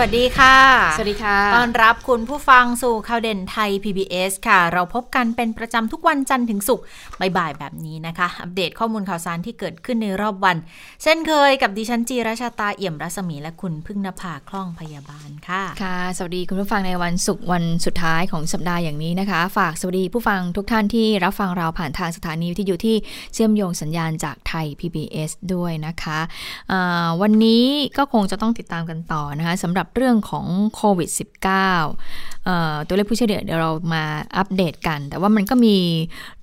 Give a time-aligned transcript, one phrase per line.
[0.00, 0.56] วัสดีค่ะ
[0.96, 6.84] สวัสดีค่ะต้อนรับคุณผู้ฟังสู่ข่าวเด่นไทย PBS ค่ะ เราพบกันเป็นประจำทุกวันจันทร์ถึงศุกร์
[7.36, 10.56] บ่ายๆแบบนี้นะคะ อัปเดตข้อมูลข่าวสารที่เกิดขึ้นในรอบวัน
[11.02, 22.96] เช่นเคยกับดิฉันจีราชาตาเอี่ยมรัศมีและคุณพึ่งนภาคล่องพยาบาลค่ะ ค่ะ สวัสดีคุณผู้ฟังในวันศุกร์วันสุดท้ายของสัปดาห์อย่างนี้นะคะ ฝากสวัสดีผู้ฟังทุกท่านที่รับฟังเราผ่านทางสถานีวิทยุที่
[23.34, 27.64] เชื่อมโยงสัญญาณจากไทย PBS ด้วยนะคะะวันนี้
[27.98, 31.08] ก็คงจะต้องติดตามกันต่อนะคะสำหรับเรื่องของโควิด
[31.78, 34.04] -19 ตัวเลขผู้เชี่ยวชาญเดี๋ยวเรามา
[34.36, 35.76] อัปเดตกัน แต่ว่ามันก็มี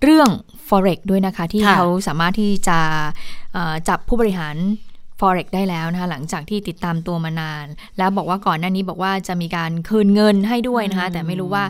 [0.01, 0.29] เรื่อง
[0.67, 2.79] forex ด้วยนะคะ ที่เขาสามารถที่จะ
[3.89, 4.55] จับผู้บริหาร
[5.19, 7.65] forex ได้แล้วนะคะ หลังจากที่ติดตามตัวมานาน
[7.97, 11.63] แล้วบอกว่าก่อนหน้านี้บอกว่าจะมีการคืนเงินให้ด้วยนะคะ แต่ไม่รู้ว่า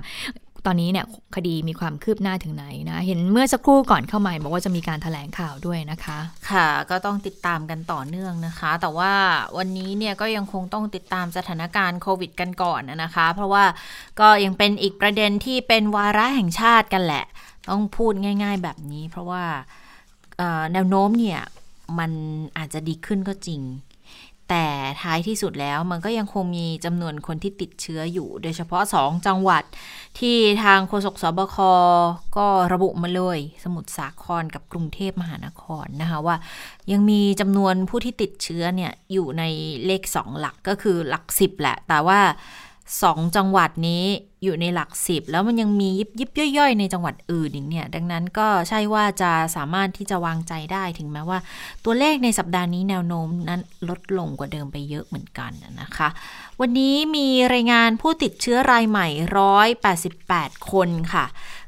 [0.65, 6.17] ตอนนี้เนี่ยคดีมีความคืบหน้าถึงไหนนะ เห็นเมื่อสักครู่ก่อนเข้ามาบอกว่าจะมีการถแถลงข่าวด้วยนะคะ
[6.51, 9.13] ค่ะก็ต้องติดตามกันต่อเนื่องนะคะ แต่ว่า
[9.57, 13.63] วันนี้เนี่ยก็ยังคงต้องติดตามสถานการณ์โควิด กันก่อนนะคะ เพราะว่า
[14.19, 17.25] ก็ยังเป็นอีกประเด็นที่เป็นวาระแห่งชาติกันแหละ
[17.69, 19.43] ต้องพูดง่าย ๆ แบบนี้ เพราะว่า
[20.73, 21.41] แนวโน้มเนี่ย
[21.99, 22.11] มัน
[22.57, 23.61] อาจจะดีขึ้นก็จริง
[24.49, 24.65] แต่
[25.01, 29.63] ท้ายที่สุดแล้วมันก็ยังคงมีจำนวนคนที่ติดเชื้ออยู่ โดยเฉพาะ 2 จังหวัด
[30.19, 31.57] ที่ทางโฆษกสบค
[32.37, 36.35] ก็ระบุมาเลย สมุทรสาครกับกรุงเทพมหานครนะคะว่า
[36.91, 39.43] ยังมีจำนวนผู้ที่ติดเชื้อเนี่ยอยู่ใน
[39.85, 42.19] เลข 2 หลักก็คือหลัก 10 แหละ แต่ว่า
[43.01, 44.05] สองจังหวัดนี้
[44.43, 51.39] อยู่ในหลักสิบแล้วมันยังมียิบยิบย่อยๆ ในจังหวัดอื่นอีกเนี่ย ดังนั้นก็ใช่ว่าจะสามารถที่จะวางใจได้ถึงแม้ว่า
[51.85, 56.09] ตัวเลขในสัปดาห์นี้แนวโน้มนั้นลดลงกว่าเดิมไปเยอะเหมือนกันนะคะ
[56.59, 59.07] วันนี้มีรายงานผู้ติดเชื้อรายใหม่
[59.89, 61.25] 188 คนค่ะ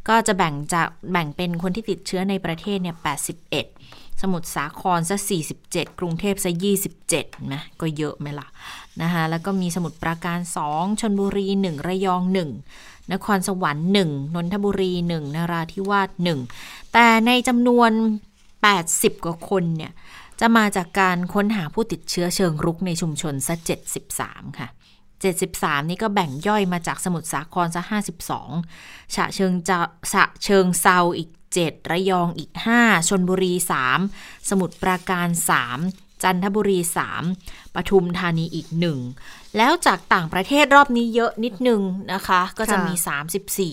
[0.07, 5.17] ก็จะแบ่งจากแบ่งเป็นคนที่ติดเชื้อในประเทศเนี่ย 81 สมุทรสาครซะ
[5.57, 6.51] 47 กรุงเทพซะ
[7.01, 8.47] 27นะก็เยอะไหมล่ะ
[9.01, 10.39] นะคะแล้วก็มีสมุทรปราการ
[10.69, 12.21] 2ชนบุรี 1 ระยอง
[12.67, 16.09] 1 นครสวรรค์ 1 นนทบุรี 1 นราธิวาส
[16.51, 17.91] 1 แต่ในจำนวน
[18.57, 19.91] 80 กว่าคนเนี่ย
[20.39, 23.55] จะมาจากการค้นหาผู้ติดเชื้อเชิงรุกในชุมชนซะ
[24.05, 24.67] 73 ค่ะ
[25.29, 27.81] 73 นี่ก็แบ่งย่อยมาจากสมุทรสาครซะ
[28.47, 29.79] 52ฉะเชิงจะ
[30.11, 31.29] ฉะเชิงเซาอีก
[31.65, 33.53] 7 ระยองอีก 5 ชลบุรี
[34.01, 35.27] 3 สมุทรปราการ
[35.75, 36.79] 3 จันทบุรี
[37.27, 38.67] 3ปทุมธานีอีก
[39.13, 41.81] 1 แล้วจากต่างประเทศรอบนี้เยอะนิดนึง
[42.13, 42.93] นะคะ ก็จะมี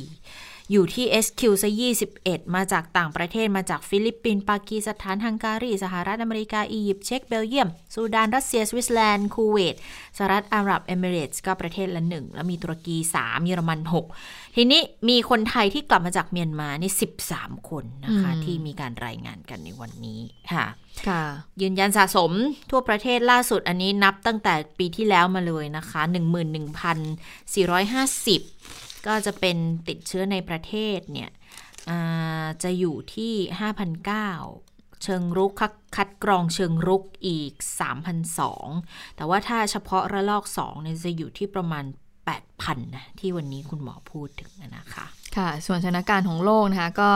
[0.02, 1.69] 34 อยู่ที่ SQ ซะ
[2.12, 9.75] 21 มาจากต่างประเทศมาจากฟิลิปปินส์ปากีสถานฮังการี สหรัฐอเมริกา อียิปต์เช็กเบลเยียม ซูดาน รัสเซีย สวิตเซอร์แลนด์คูเวต
[10.16, 13.80] สหรัฐอาหรับเอมิเรตส์ก็ประเทศละหนึ่งแล้วมีตุรกี 3 เยอรมัน
[14.16, 16.92] 6 ทีนี้มีคนไทยที่กลับมาจากเมียนมานี่
[17.31, 20.20] 13 คนนะคะที่มีการรายงานกันในวันนี้
[20.52, 20.66] ค่ะ
[21.08, 21.22] ค่ะ
[21.62, 22.31] ยืนยันสะสม
[22.70, 28.63] ทั่วประเทศล่าสุดอันนี้นับตั้งแต่ปีที่แล้วมาเลยนะคะ 11,450
[29.06, 29.56] ก็จะเป็น
[29.88, 31.31] ติดเชื้อในประเทศเนี่ย
[32.62, 33.34] จะอยู่ที่
[34.19, 35.53] 5,009 เชิงรุก
[35.97, 37.53] คัดกรองเชิงรุกอีก
[38.34, 41.84] 3,002 แต่ว่าถ้าเฉพาะระลอก2เนี่ยจะอยู่ที่ประมาณ
[42.38, 45.06] 8,000นะที่วันนี้คุณหมอพูดถึงนะคะ
[45.38, 47.10] ค่ะ ส่วนสถานการณ์ของโลกนะคะก็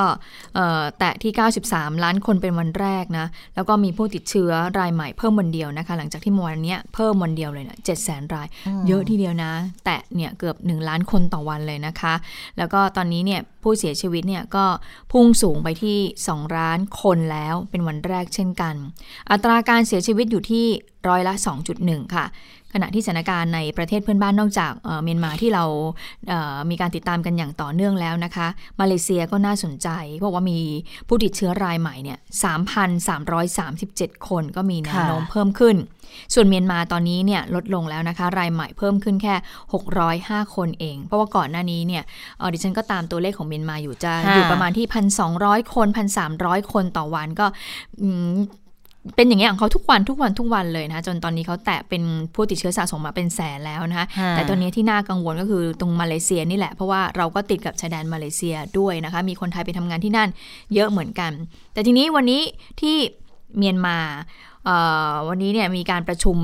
[0.98, 1.32] แตะที่
[1.66, 8.46] 93 ล้านคนเป็นวันแรกนะ แล้วก็มีผู้ติดเชื้อรายใหม่เพิ่มวันเดียวนะคะ หลังจากที่เมื่อวานนี้เพิ่มวันเดียวเลยนะเจ็ดแสนราย
[8.86, 9.50] เยอะทีเดียวนะ
[9.84, 12.14] แตะเนี่ยเกือบ 1 ล้านคนต่อวันเลยนะคะ
[12.58, 14.64] แล้วก็ตอนนี้เนี่ยผู้เสียชีวิตเนี่ยก็
[15.12, 15.98] พุ่งสูงไปที่
[16.28, 18.74] 2 ล้านคนแล้วเป็นวันแรกเช่นกัน
[19.30, 20.66] อัตราการเสียชีวิตอยู่ที่
[21.08, 21.34] ร้อยละ
[21.74, 22.26] 2.1 ค่ะ
[22.74, 25.64] ขณะที่สถานการณ์ในประเทศเพื่อนบ้านนอกจากเมียนมาที่เรา
[26.70, 28.48] มีการติดตามกันอย่างต่อเนื่องแล้วนะคะ
[28.80, 29.88] มาเลเซียก็น่าสนใจ
[30.18, 30.58] เพราะว่ามี
[31.08, 32.18] ผู้ติดเชื้อรายใหม่เนี่ย
[33.38, 35.76] 3,337 คนก็มีแนวโน้มเพิ่มขึ้น
[36.34, 39.34] ส่วนเมียนมาตอนนี้เนี่ยลดลงแล้วนะคะ รายใหม่เพิ่มขึ้นแค่
[39.94, 42.02] 605 คนเอง เพราะว่าก่อนหน้านี้เนี่ย
[42.52, 44.86] ดิฉันก็ตามตัวเลขของเมียนมาอยู่จะอยู่ประมาณที่
[45.30, 45.86] 1,200 คน
[46.30, 47.46] 1,300 คนต่อวันก็
[49.16, 52.02] เป็นอย่างเงี้ยของเขาทุกวันทุกวันทุกวันเลยนะจนตอนนี้เขาแตะเป็น
[52.34, 60.28] ผู้ติดเชื้อสะสมมาเป็นแสนแล้วนะคะแต่ตอนนี้ที่น่ากังวลก็คือตรงมาเลเซียนี่แหละ เพราะว่าเราก็ติดกับชายแดนมาเลเซียด้วยนะคะ มีคนไทยไปทำงานที่นั่น
[60.74, 61.32] เยอะเหมือนกัน
[61.72, 62.42] แต่ทีนี้วันนี้
[62.80, 62.96] ที่
[63.58, 63.98] เมียนมา
[65.28, 66.36] วันนี้เนี่ยมีการประชุม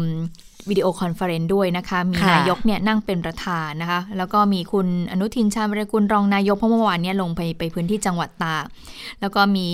[0.71, 8.65] วิดีโอคอนเฟอเรนซ์ด้วยนะคะ มีนายกเนี่ยนั่งเป็นประธานนะคะ แล้วก็มีคุณอนุทินชาญวิรกุลรองนายกเพราะเมื่อวานนี้ลงไปไปพื้นที่จังหวัดตาก
[9.21, 9.69] แล้วก็มี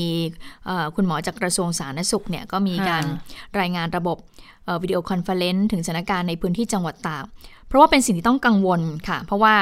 [0.95, 3.05] คุณหมอจากกระทรวงสาธารณสุขเนี่ยก็มีการ
[3.61, 4.17] รายงานระบบ
[4.83, 7.25] วิดีโอคอนเฟอเรนซ์ถึงสถานการณ์ในพื้นที่จังหวัดตาก
[7.67, 9.55] เพราะว่าเป็นสิ่งที่ต้องกังวลค่ะ เพราะว่า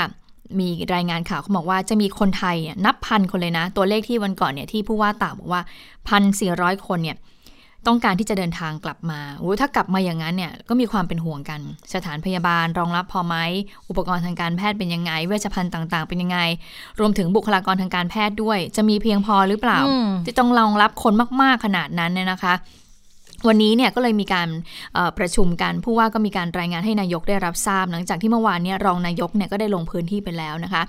[0.61, 5.63] มีรายงานข่าวเขาบอกว่าจะมีคนไทยนับพันคนเลยนะ ตัวเลขที่วันก่อนเนี่ยที่ผู้ว่าตากบอกว่า
[6.09, 7.17] พันสี่ร้อยคนเนี่ย
[7.87, 11.61] ต้องการที่จะเดินทางกลับมาโอ้ถ้ากลับมาอย่างนั้นเนี่ยก็มีความเป็นห่วงกัน
[11.95, 13.37] สถานพยาบาลรองรับพอไหม
[13.89, 16.39] อุปกรณ์ทางการแพทย์เป็นยังไง เวชภัณฑ์ต่าง ๆ เป็นยังไง
[17.01, 19.81] รวมถึงบุคลากรทางการแพทย์ด้วย จะมีเพียงพอหรือเปล่า
[20.25, 22.55] ที่ต้องรองรับคนมาก ๆ ขนาดนั้นเนี่ยนะคะ
[23.49, 24.49] วันนี้เนี่ยก็เลยมีการ
[25.19, 30.83] ประชุมกันผู้ว่าก็มีการรายงานให้นายกได้รับทราบ หลังจากที่เมื่อวานนี้รองนายกเนี่ยก็ได้ลงพื้นที่ไปแล้วนะคะ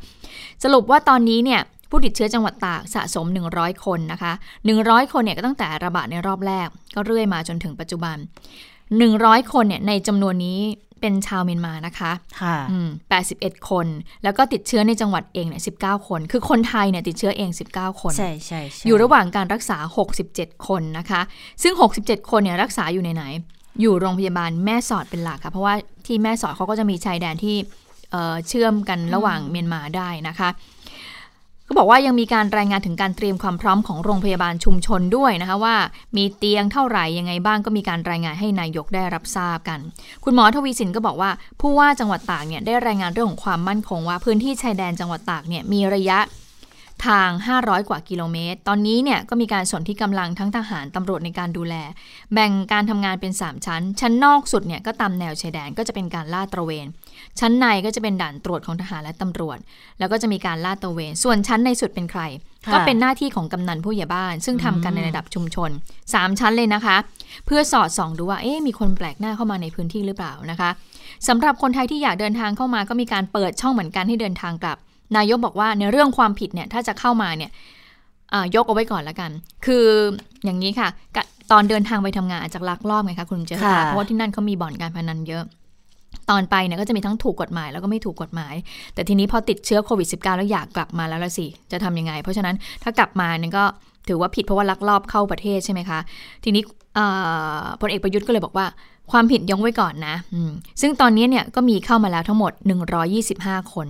[0.63, 3.25] สรุปว่าตอนนี้เนี่ย ผู้ติดเชื้อจังหวัดตากสะสม
[3.55, 4.33] 100 คนนะคะ
[4.73, 8.17] 100 คนเนี่ยก็ตั้งแต่ระบาดในรอบแรก ก็เรื่อยมาจนถึงปัจจุบัน
[8.85, 10.59] 100 คนเนี่ยในจำนวนนี้
[11.01, 12.57] เป็นชาวเมียนมานะคะค่ะ
[13.09, 13.87] แปดสิบเอ็ดคน
[14.23, 21.21] แล้วก็ติดเชื้อในจังหวัดเองเนี่ยสิบเก้าคน คือคนไทยเนี่ยติดเชื้อเองสิบเก้าคน ใช่ใช่อยู่ระหว่างการรักษาหกสิบเจ็ดคนนะคะ
[21.63, 23.23] ซึ่งหกสิบเจ็ดคนเนี่ยรักษาอยู่ในไหน
[23.81, 25.73] อยู่โรงพยาบาลแม่สอดเป็นหลักค่ะ เพราะว่า
[26.05, 27.57] ที่แม่สอดเขาก็จะมีชายแดนที่
[28.47, 30.49] เชื่อมกันระหว่างเมียนมาได้นะคะ
[31.71, 35.75] ก็บอกว่ายังมีการรายงานถึงการเตรียมความพร้อมของโรงพยาบาลชุมชนด้วยนะคะว่า
[36.17, 39.79] มีเตียงเท่าไหร่ยังไงบ้างก็มีการรายงานให้นายกได้รับทราบกัน
[40.23, 41.31] คุณหมอทวีสินก็บอกว่า
[41.61, 46.19] ผู้ว่าจังหวัดตากเนี่ยได้รายงานเรื่องของความมั่นคงว่าพื้นที่ชายแดนจังหวัดตากเนี่ยมีระยะ
[47.07, 47.29] ทาง
[47.59, 51.75] 500 กว่ากิโลเมตร ตอนนี้เนี่ยก็มีการสนที่กำลังทั้งทหารตำรวจในการดูแล
[52.33, 56.85] แบ่งการทำงานเป็น 3 ชั้น ชั้นนอกสุดเนี่ยก็ตามแนวชายแดนก็จะเป็นการลาดตระเวน
[57.39, 59.57] ชั้นในก็จะเป็นด่านตรวจของทหารและตำรวจ
[59.99, 62.21] แล้วก็จะมีการลาดตระเวน ส่วนชั้นในสุดเป็นใคร
[62.73, 65.69] ก็เป็นหน้าที่ของกำนันผู้ใหญ่บ้าน ซึ่งทำกันในระดับชุมชน
[66.05, 66.97] 3 ชั้นเลยนะคะ
[67.45, 70.69] เพื่อสอดส่องดูว่าเอ๊ะมีคนแปลกหน้าเข้ามาในพื้นที่หรือเปล่านะคะ
[71.27, 74.77] สำหรับคนไทยที่อยากเดินทางเข้ามาก็มีการเปิดช่องเหมือนกันให้เดินทางกลับ
[75.17, 77.51] นายกบอกว่าในเรื่องความผิดเนี่ยถ้าจะเข้ามาเนี่ย
[78.55, 79.31] ยกเอาไว้ก่อนละกัน
[79.65, 79.85] คือ
[80.45, 80.89] อย่างนี้ค่ะ
[81.51, 85.43] ตอนเดินทางไปทำงานอาจจะลักลอบไงคะคุณเจษฎาเพราะว่าที่นั่นเขามีบ่อนการพนันเยอะ
[86.29, 88.55] ตอนไปเนี่ยก็จะมีทั้งถูกกฎหมายแล้วก็ไม่ถูกกฎหมาย
[88.93, 93.63] แต่ทีนี้พอติดเชื้อโควิด -19 แล้วอยากกลับมาแล้วละสิ จะทำยังไง เพราะฉะนั้นถ้ากลับมาเนี่ยก็
[94.07, 95.99] ถือว่าผิดเพราะว่าลักลอบเข้าประเทศใช่ไหมคะ
[96.43, 96.61] ทีนี้
[97.81, 98.65] พลเอกประยุทธ์ก็เลยบอกว่า
[99.11, 100.15] ความผิดยงไว้ก่อนนะ
[100.81, 102.51] ซึ่งตอนนี้เนี่ยก็มีเข้ามาแล้วทั้งหมด
[103.11, 103.87] 125 คน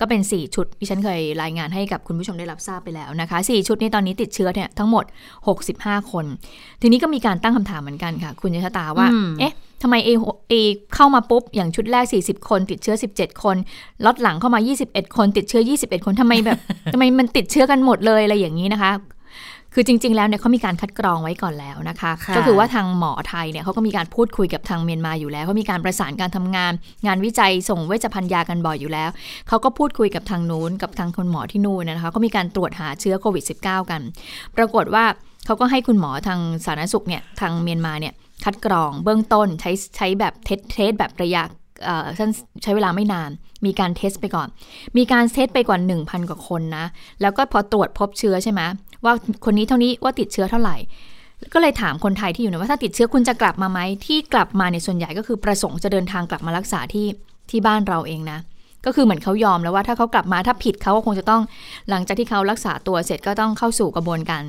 [0.00, 5.04] ก็เป็น 4 ชุดที่ฉันเคยรายงานให้กับคุณผู้ชมได้รับทราบไปแล้วนะคะ 4 ชุดนี้ตอนนี้ติดเชื้อเนี่ยทั้งหมด
[5.58, 6.24] 65 คน
[6.82, 9.06] ทีนี้ก็มีการตั้งคำถามเหมือนกันค่ะ คุณยชตาว่า
[9.38, 9.52] เอ๊ะ
[9.82, 10.10] ทำไมเอ
[10.48, 10.54] เอ
[10.94, 13.56] เข้ามาปุ๊บ อย่างชุดแรก 40 คนติดเชื้อ 17 คน
[14.04, 16.58] ล็อตหลังเข้ามา 21 คนติดเชื้อ 21 คนทำไมแบบ
[16.92, 18.92] ทำไมมันติดเชื้อกันหมดเลยอะไรอย่างนี้นะคะ
[19.74, 26.72] คือจริง ๆ แล้วเนี่ยเขามีการคัดกรองไว้ก่อนแล้วนะคะคะ ก็คือว่าทางหมอไทยเนี่ยเขาก็มีการพูดคุยกับทางเมียนมาอยู่แล้วเขามีการประสานการทำงาน
[27.06, 29.10] งานวิจัยส่งเวชภัณฑ์ยากันบ่อยอยู่แล้ว
[29.48, 34.00] เขาก็พูดคุยกับทางนู้นกับทางคนหมอที่นู่นนะคะเขามีการตรวจหาเชื้อโควิด -19 กัน
[34.56, 35.04] ปรากฏว่า
[35.46, 41.42] เขาก็ให้คุณหมอทางสาธารณสุขเนี่ยทางเมียนมาเนี่ยคัดกรองเบื้องต้นใช้ใช้แบบ test test แบบระยะ
[42.62, 43.30] ใช้เวลาไม่นาน
[43.66, 44.48] มีการ test ไปก่อน
[44.96, 46.86] มีการ test ไปกว่า 1,000 กว่าคนนะ
[47.22, 48.60] แล้วก็พอตรวจพบเชื้อใช่ไหม
[49.04, 49.12] ว่า
[49.44, 50.76] คนนี้เท่านี้ว่าติดเชื้อเท่าไหร่
[51.54, 57.06] ก็เลยถามคนไทยที่อยู่นะว่าถ้าติดเชื้อคุณจะกลับมาไหมที่กลับมาในส่วนใหญ่ก็คือประสงค์จะเดินทางกลับมารักษาที่
[57.50, 58.38] ที่บ้านเราเองนะ
[58.88, 61.42] ก็คือเหมือนเขายอมแล้วว่าถ้าเขากลับมาถ้าผิดเขาก็คงจะต้อง
[61.90, 64.42] หลังจากที่เขารักษาตัวเสร็จก็ต้องเข้าสู่กระบวนการ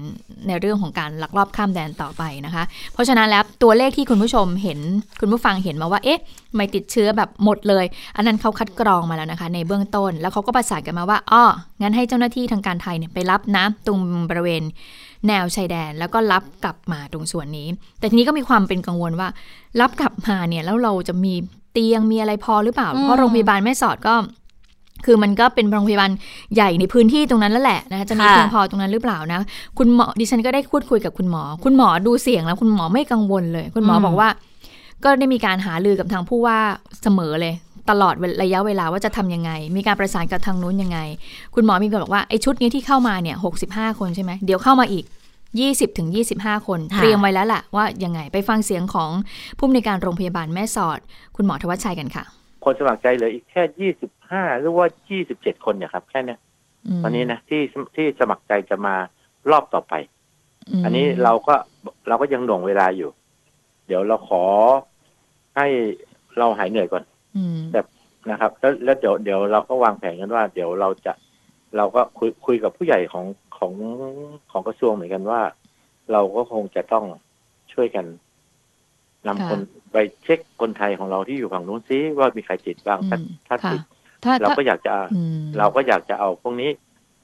[0.47, 2.63] ในเรื่องของการลักลอบข้ามแดนต่อไปนะคะ
[2.93, 4.79] เพราะฉะนั้นแล้วตัวเลขที่คุณผู้ชมเห็น
[5.21, 6.19] คุณผู้ฟังเห็นมาว่าเอ๊ะ
[6.55, 11.43] ไม่ติดเชื้อแบบหมดเลย อันนั้นเขาคัดกรองมาแล้วนะคะ ในเบื้องต้น แล้วเขาก็ประสานกันมาว่าอ้อ
[11.81, 14.63] งั้นให้เจ้าหน้าที่ทางการไทยเนี่ยไปรับนะตรงบริเวณ
[15.27, 17.67] แนวชายแดนแล้วก็รับกลับมาตรงส่วนนี้
[17.99, 19.27] แต่ทีนี้ก็มีความเป็นกังวลว่า
[19.81, 21.33] รับกลับมาเนี่ยแล้วเราจะมี
[21.73, 24.15] เตียงมีอะไรพอหรือเปล่า เพราะโรงพยาบาลแม่สอดก็
[25.05, 26.11] คือมันก็เป็นโรงพยาบาล
[26.55, 29.39] ใหญ่ในพื้นที่ตรงนั้นแล้วแหละนะคะจะมีเพียงพอตรงนั้นหรือเปล่านะ
[29.77, 34.29] คุณหมอดิฉันก็ได้พูดคุยกับคุณหมอ คุณหมอดูเสียงแล้วคุณหมอไม่กังวลเลย คุณหมอบอกว่า
[35.03, 36.57] ก็ได้มีการหาลือกับทางผู้ว่า
[37.01, 37.53] เสมอเลย
[37.89, 40.99] ตลอดระยะเวลาว่าจะทํำยังไง มีการประสานกับทางนู้นยังไง
[41.55, 45.03] คุณหมอมีบอกว่าไอ้ชุดนี้ที่เข้ามาเนี่ยหกสิบห้าคนใช่ไหมเดี๋ยวเข้ามาอีก
[45.59, 49.11] ยี่สิบถึงยี่สิบห้าคน เตรียมไว้แล้วแหละว่ายังไงไปฟังเสียงของ
[49.57, 50.99] ผู้อำนวยการโรงพยาบาลแม่สอด
[51.35, 52.23] คุณหมอทวัชชัยกันค่ะ
[52.63, 56.39] คนสมัครใจเหลืออีกแค่ยี่สิบห้าหรือว่ายี่สิบเจ็ดคนเนี่ยครับ แค่เนี้ย
[57.03, 57.61] ตอนนี้นะที่
[57.95, 58.95] ที่สมัครใจจะมา
[59.51, 59.93] รอบต่อไป
[60.83, 61.55] อันนี้เราก็
[62.07, 63.09] เราก็ยังหน่วงเวลาอยู่
[63.87, 64.43] เดี๋ยวเราขอ
[65.55, 65.67] ให้
[66.37, 67.03] เราหายเหนื่อยก่อน
[67.71, 67.81] แต่
[68.31, 71.13] นะครับ แล้วแล้วเดี๋ยวเดี๋ยวเราก็วางแผนกันว่า เดี๋ยวเราจะ
[71.77, 73.25] เราก็คุยคุยกับผู้ใหญ่ของ
[73.59, 73.73] ของ
[74.51, 75.41] ของกระทรวงเหมือนกันว่า
[76.11, 77.05] เราก็คงจะต้อง
[77.73, 78.05] ช่วยกัน
[79.27, 79.59] นำคน
[79.91, 83.81] ไปเช็คคนไทยของเราที่อยู่ฝั่งนู้นซิว่ามีใครติดบ้างถ้าถ้าติด
[84.41, 84.95] เราก็อยากจะ
[85.57, 86.69] เราก็อยากจะเอาพวกนี้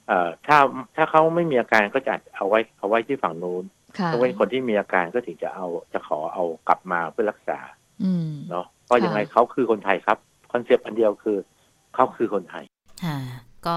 [0.08, 0.58] เอ่อถ้า
[0.96, 3.64] ถ้าเขาไม่มีอาการก็จะเอาไว้เอาไว้ที่ฝั่งนู้น
[4.10, 7.58] ถ้าเป็นคนที่มีอาการก็ถึงจะเอาจะขอเอากลับมาเพื่อรักษา
[8.50, 10.18] เนาะเพราะยังไงเขาคือคนไทยครับ
[10.52, 11.36] คอนเซปต์อันเดียวคือ
[11.94, 12.64] เขาคือคนไทย
[13.04, 13.16] อ่า
[13.66, 13.74] ก็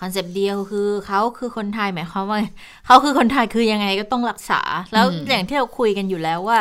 [0.00, 2.38] คอนเซปต์เดียวคือเขาคือคนไทยหมายความว่า
[2.86, 4.60] เขาคือคนไทยคือยังไงก็ต้องรักษา
[4.92, 6.58] แล้วอย่างที่เราคุยกันอยู่แล้วว่า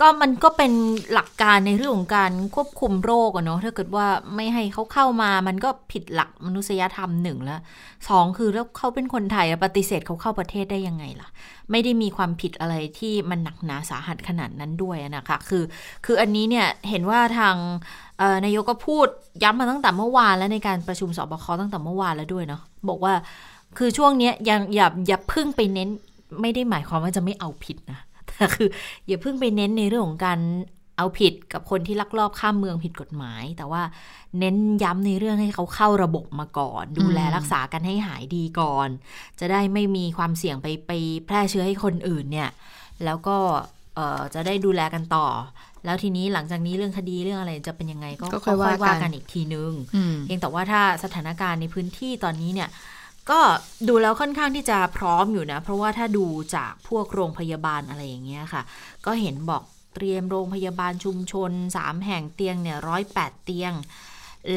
[0.00, 0.72] ก็มันก็เป็น
[1.12, 7.60] หลักการในเรื่องของการควบคุมโรคอะเนาะถ้าเกิดว่าไม่ให้เขาเข้ามามันก็ผิดหลักมนุษยธรรมหนึ่งแล้ว
[8.08, 11.28] สองคือแล้วเขาเป็นคนไทยปฏิเสธเขาเข้าประเทศได้ยังไงล่ะ
[11.70, 15.64] ไม่ได้มีความผิดอะไรที่มันหนักหนาสาหัสขนาดนั้นด้วยนะคะคือ
[16.04, 17.54] คืออันนี้เนี่ยเห็นว่าทาง
[18.44, 19.06] นายกก็พูด
[19.42, 23.14] ย้ำมาตั้งแต่เมื่อวานแล้วในการประชุมสบคตั้งแต่เมื่อวานแล้วด้วยเนาะบอกว่า
[23.78, 25.88] คือช่วงนี้ยังอย่าอย่าพึ่งไปเน้น
[26.40, 28.00] ไม่ได้หมายความว่าจะไม่เอาผิดนะ
[28.36, 28.68] แต่คือ
[29.06, 30.38] อย่าเพิ่งไปเน้นในเรื่องของการ
[30.96, 33.82] เอาผิดกับคนที่ลักลอบข้ามเมืองผิดกฎหมาย แต่ว่า
[34.38, 38.88] เน้นย้ำในเรื่องให้เขาเข้าระบบมาก่อน ดูแลรักษากันให้หายดีก่อน
[39.40, 40.92] จะได้ไม่มีความเสี่ยงไปไป
[41.26, 42.50] แพร่เชื้อให้คนอื่นเนี่ย
[43.04, 43.36] แล้วก็
[44.34, 45.26] จะได้ดูแลกันต่อ
[45.84, 49.72] แล้วทีนี้หลังจากนี้เรื่องคดีเรื่องอะไรจะเป็นยังไงก็ค่อยว่ากันอีกทีนึง
[50.24, 52.68] เพียงแต่ว่าถ้าสถานการณ์ในพื้นที่ตอนนี้เนี่ย
[53.30, 53.40] ก็
[53.88, 56.26] ดูแล้วค่อนข้างที่จะพร้อมอยู่นะ เพราะว่าถ้าดู
[56.56, 58.62] จากพวกโรงพยาบาลอะไรอย่างเงี้ยค่ะ
[59.06, 59.62] ก็เห็นบอก
[59.94, 63.72] เตรียมโรงพยาบาลชุมชน 3 แห่งเตียงเนี่ยร้อยแปดเตียง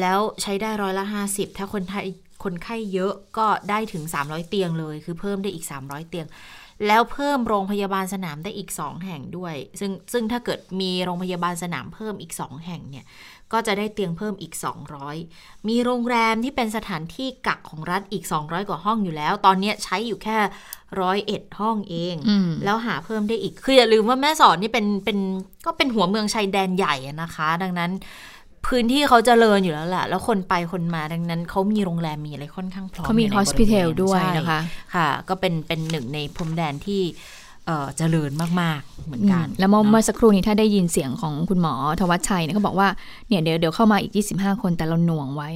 [0.00, 2.06] แล้วใช้ได้ร้อยละ 50 ถ้าคนไทย
[2.44, 6.26] คนไข้เยอะก็ได้ถึง 300 เตียงเลย คือเพิ่มได้อีก 300 เตียง
[6.86, 13.04] แล้วเพิ่มโรงพยาบาลสนามได้อีก 2 แห่งด้วย ซึ่งซึ่งถ้าเกิดมีโรงพยาบาลสนามเพิ่มอีก 2 แห่งเนี่ย
[13.52, 14.52] ก็จะได้เตียงเพิ่มอีก
[15.10, 20.38] 200 มีโรงแรมที่เป็นสถานที่กักของรัฐอีก 200 กว่าห้องอยู่แล้ว ตอนนี้ใช้อยู่แค่
[21.00, 22.14] ร้อยเอ็ดห้องเอง
[22.64, 25.18] แล้วหาเพิ่มได้อีก คืออย่าลืมว่าแม่สอดนี่เป็นเป็น
[25.66, 27.92] ก็เป็นหัวเมืองชายแดนใหญ่นะคะ ดังนั้น
[28.66, 34.60] พื้นที่เขาจเจริญอยู่แล้วแหละ แล้วคนไปคนมาดังนั้นเขามีโรงแรมมีอะไรค่อนข้างพร้อมเขามีฮอสพิทอลด้วยนะคะ
[34.94, 37.02] ค่ะ ก็เป็นเป็นหนึ่งในพรมแดนที่
[37.96, 42.88] เจริญมากๆเหมือนกัน แล้วเมื่อสักครู่นี้ถ้าได้ยินเสียงของคุณหมอทวัชชัยเนี่ยเขาบอกว่า
[43.28, 45.50] เนี่ยเดี๋ยวเดี๋ยวเข้ามาอีก 25 คนแต่เราหน่วงไว้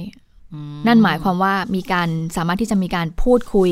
[0.87, 3.69] นั่นหมายความว่ามีการสามารถที่จะมีการพูดคุย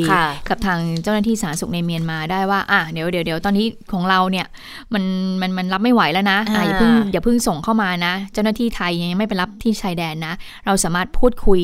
[0.49, 4.47] กับทางเจ้าหน้าที่สาธารณสุขในเมียนมาได้ว่าอะเดี๋ยวเดี๋ยวเดี๋ยวตอนนี้ของเราเนี่ย
[4.93, 5.03] มัน
[5.41, 10.33] มันมันรับไม่ไหวแล้วนะอ่าอย่าเพิ่งอย่าเพิ่งส่งเข้ามานะ เจ้าหน้าที่ไทยยังไม่ไปรับที่ชายแดนนะ
[10.65, 11.61] เราสามารถพูดคุย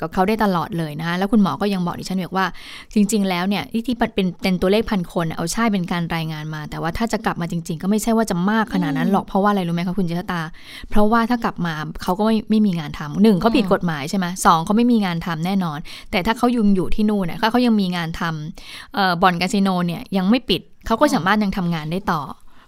[0.00, 2.46] กับเขาได้ตลอดเลยนะคะแล้วคุณหมอก็ยังบอกดิฉันว่า
[2.94, 10.40] จริง ๆ แล้วเนี่ยที่เป็นเป็นตัวเลขพันคนเอาใช่เป็นการรายงานมา แต่ว่าถ้าจะกลับมาจริง ๆ ก็ไม่ใช่ว่าจะมากขนาดนั้นหรอกเพราะว่าอะไรรู้ไหมคะคุณเจษตา
[10.90, 11.72] เพราะว่าถ้ากลับมา
[12.02, 15.78] เขาก็ไม่ไม่มีงานทำหนึ่งเขาผิดกฎหมายใช่ไหมสองเขาไม่มีงานทำแน่นอน
[16.10, 22.22] แต่ถ้าเขายุงอยู่ที่นู่นเนี่ยถ้าเขายังมีงานทำบ่อนคาสิโนเนี่ยยังไม่ปิดเขาก็สามารถยังทำงานได้ต่อ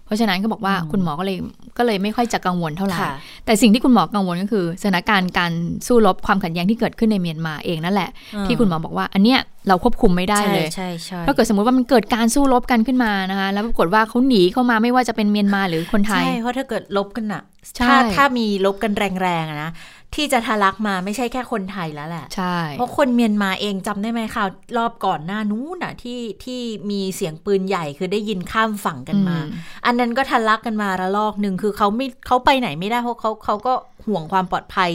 [0.05, 1.37] เพราะฉะนั้นก็บอกว่าคุณหมอก็เลย
[1.77, 2.97] ก็เลยไม่ค่อยจะกังวลเท่าไหร่
[3.45, 5.51] แต่สิ่งที่คุณหมอกังวลก็คือสถานการณ์การ
[5.87, 8.09] สู้รบความขัดแย้งที่เกิดขึ้นในเมียนมาเองนั่นแหละ
[8.47, 17.43] ที่คุณหมอบอกว่าอันเนี้ยเราควบคุมไม่ได้เลยใช่ใช่ถ้าเกิดสมมติว่ามันเกิดการสู้รบกันขึ้นมานะคะ แล้วปรากฏว่าเขาหนีเข้ามาไม่ว่าจะเป็นเมียนมาหรือคนไทยใช่เพราะถ้าเกิดลบกันอะ
[17.79, 19.71] ถ้าถ้ามีลบกันแรงๆนะ
[20.15, 26.59] ที่จะทะลักมาไม่ใช่แค่คนไทยแล้วแหละ ใช่ เพราะคนเมียนมาเองจำได้ไหมข่าวรอบก่อนหน้านู้นน่ะที่ที่
[26.91, 29.37] มีเสียงปืนใหญ่คือได้ยินข้ามฝั่งกันมา
[29.85, 33.73] อันนั้นก็ทะลักกันมาระลอกหนึ่งคือเขาไม่เขาไปไหนไม่ได้เพราะเขาเขาก็
[34.07, 34.91] ห่วงความปลอดภัย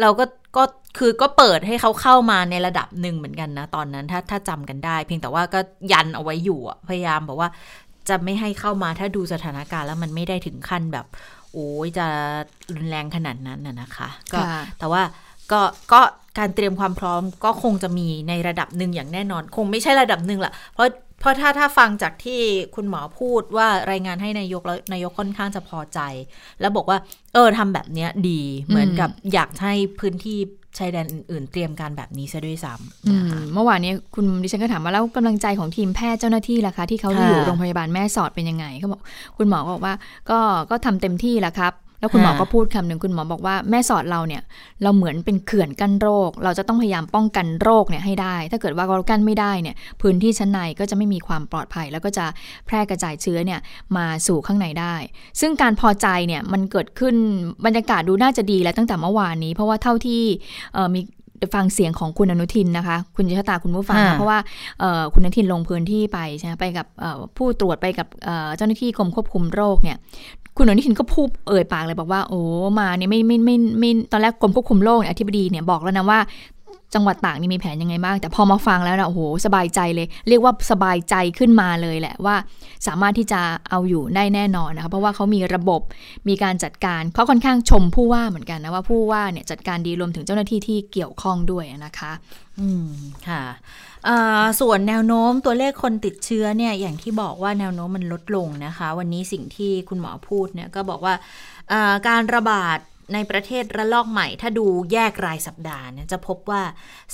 [0.00, 0.24] เราก็
[0.56, 0.64] ก็
[0.98, 5.60] คือก็เปิดให้เขาเข้ามาในระดับหนึ่งเหมือนกันนะ ตอนนั้นถ้าถ้าจำกันได้ เพียงแต่ว่าก็
[5.92, 7.50] ยันเอาไว้อยู่พยายามบอกว่า
[8.08, 11.06] จะไม่ให้เข้ามาถ้าดูสถานการณ์แล้วมันไม่ได้ถึงขั้นแบบ
[11.52, 12.06] โอ้ยจะ
[12.74, 14.40] รุนแรงขนาดนั้นน่ะนะคะก็
[14.78, 15.02] แต่ว่า
[15.52, 15.60] ก็
[15.92, 16.00] ก็
[16.38, 20.88] การเตรียมความพร้อมก็คงจะมีในระดับหนึ่งอย่างแน่นอน คงไม่ใช่ระดับหนึ่งแหละเพราะ
[21.20, 22.40] เพราะถ้าถ้าฟังจากที่
[22.74, 26.00] คุณหมอพูดว่ารายงานให้นายกแล้วนายกค่อนข้างจะพอใจ
[26.60, 26.98] แล้วบอกว่า
[27.34, 30.38] เออทำแบบเนี้ยดีเหมือนกับอยากให้พื้นที่
[30.78, 39.00] ชายแดนอื่นๆ เตรียมการแบบนี้ซะด้วยซ้ำเมื่อวานนี้คุณดิฉันก็ถามว่าแล้วกำลังใจของทีมแพทย์เจ้าหน้าที่ล่ะคะ ที่เขาอยู่โรงพยาบาลแม่สอดเป็นยังไงเขาบอก
[39.36, 39.94] คุณหมอบอกว่า
[40.30, 40.38] ก็
[40.70, 41.72] ก็ทำเต็มที่แล้วครับ
[42.02, 44.42] แล้วคุณหมอก็พูดคำหนึ่งคุณหมอบอกว่าแม่สอดเราเนี่ย
[44.82, 52.26] เราเหมือนเป็นเขื่อนกั้นโรค เราจะต้องพยายามป้องกันโรคเนี่ยให้ได้ ถ้าเกิดว่าเรากั้นไม่ได้เนี่ย พื้นที่ชั้นในก็จะไม่มีความปลอดภัย แล้วก็จะ
[52.66, 53.60] แพร่กระจายเชื้อเนี่ย
[53.96, 54.94] มาสู่ข้างในได้
[55.40, 57.14] ซึ่งการพอใจเนี่ยมันเกิดขึ้น
[57.66, 60.22] บรรยากาศดูน่าจะดีแล้วตั้งแต่เมื่อวานนี้ เพราะว่าเท่าที่
[60.94, 61.00] มี
[61.54, 64.38] ฟังเสียงของคุณอนุทินนะคะ คุณชะตาคุณผู้ฟังเพราะว่า
[65.14, 66.86] คุณอนุทินลงพื้นที่ไปใช่ไหมไปกับ
[67.36, 68.06] ผู้ตรวจไปกับ
[68.56, 69.96] เจ้าหน้าที่กรมควบคุมโรคเนี่ย
[70.56, 72.40] คุณอนุทินก็พูดเอ่ยปากเลยบอกว่า โอ้
[72.80, 76.20] มาเนี่ยไม่ไม่ไม่ไม่ตอนแรกกรมควบคุมโรคอธิบดีเนี่ยบอกแล้วนะว่า
[76.96, 82.36] จังหวัดต่ากนี่มีแผนยังไงบ้าง แต่พอมาฟังแล้วนะโอ้โหสบายใจเลย เรียกว่าสบายใจขึ้นมาเลยแหละว่า
[82.86, 83.40] สามารถที่จะ
[83.70, 85.80] เอาอยู่ได้แน่นอนนะคะเพราะว่าเขามีระบบ
[86.28, 92.12] มีการจัดการเขาค่อนข้างชมผู้ว่าเหมือนกันนะว่าผู้ว่าเนี่ยจัดการดีรวมถึงเจ้าหน้าที่ที่เกี่ยวข้องด้วยนะคะ
[92.60, 92.88] อืม
[93.28, 93.42] ค่ะ
[94.60, 101.14] ส่วนแนวโน้มตัวเลขคนติดเชื้อเนี่ยอย่างที่บอกว่าแนวโน้มมันลดลงนะคะ วันนี้สิ่งที่คุณหมอพูดเนี่ยก็บอกว่า
[102.08, 102.78] การระบาด
[103.14, 106.62] ในประเทศระลอกใหม่ ถ้าดูแยกรายสัปดาห์เนี่ยจะพบว่า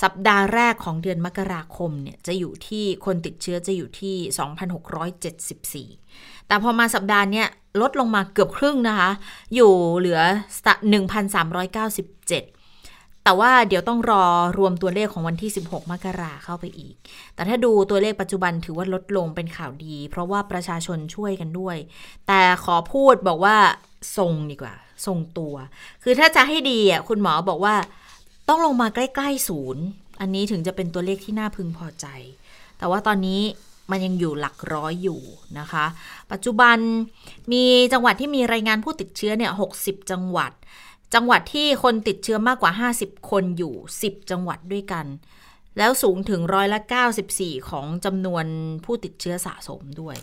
[0.03, 4.17] สัปดาห์แรกของเดือนมกราคมเนี่ยจะอยู่ที่คนติดเชื้อจะอยู่ที่
[5.97, 7.47] 2,674 แต่พอมาสัปดาห์เนี้ย
[7.81, 9.11] ลดลงมาเกือบครึ่งนะคะ
[9.55, 10.21] อยู่เหลือ
[11.03, 12.58] 1,397
[13.29, 14.25] แต่ว่าเดี๋ยวต้องรอ
[14.59, 16.95] รวมตัวเลขของวันที่ 16 มกราเข้าไปอีก
[17.35, 21.77] แต่ถ้าดูตัวเลขปัจจุบันถือว่าลดลงเป็นข่าวดี เพราะว่าประชาชนช่วยกันด้วย
[22.27, 23.57] แต่ขอพูดบอกว่า
[24.17, 24.75] ทรงดีกว่า
[25.07, 25.55] ทรงตัว
[26.03, 27.75] คือถ้าจะให้ดีอะคุณหมอบอกว่า
[28.49, 29.85] ต้องลงมาใกล้ๆศูนย์
[30.21, 32.07] อันนี้ถึงจะเป็นตัวเลขที่น่าพึงพอใจ
[32.79, 33.41] แต่ว่าตอนนี้
[33.91, 35.21] มันยังอยู่หลักร้อยอยู่
[35.59, 35.85] นะคะ
[36.33, 36.77] ปัจจุบัน
[37.53, 40.53] มีจังหวัดที่มีรายงานผู้ติดเชื้อเนี่ย 60 จังหวัด
[41.15, 45.07] จังหวัดที่คนติดเชื้อมากกว่า 50 คนอยู่ 10 จังหวัดด้วยกัน
[45.79, 46.81] แล้วสูงถึงร้อยละ
[47.25, 48.45] 94 ของจำนวน
[48.85, 50.17] ผู้ติดเชื้อสะสมด้วย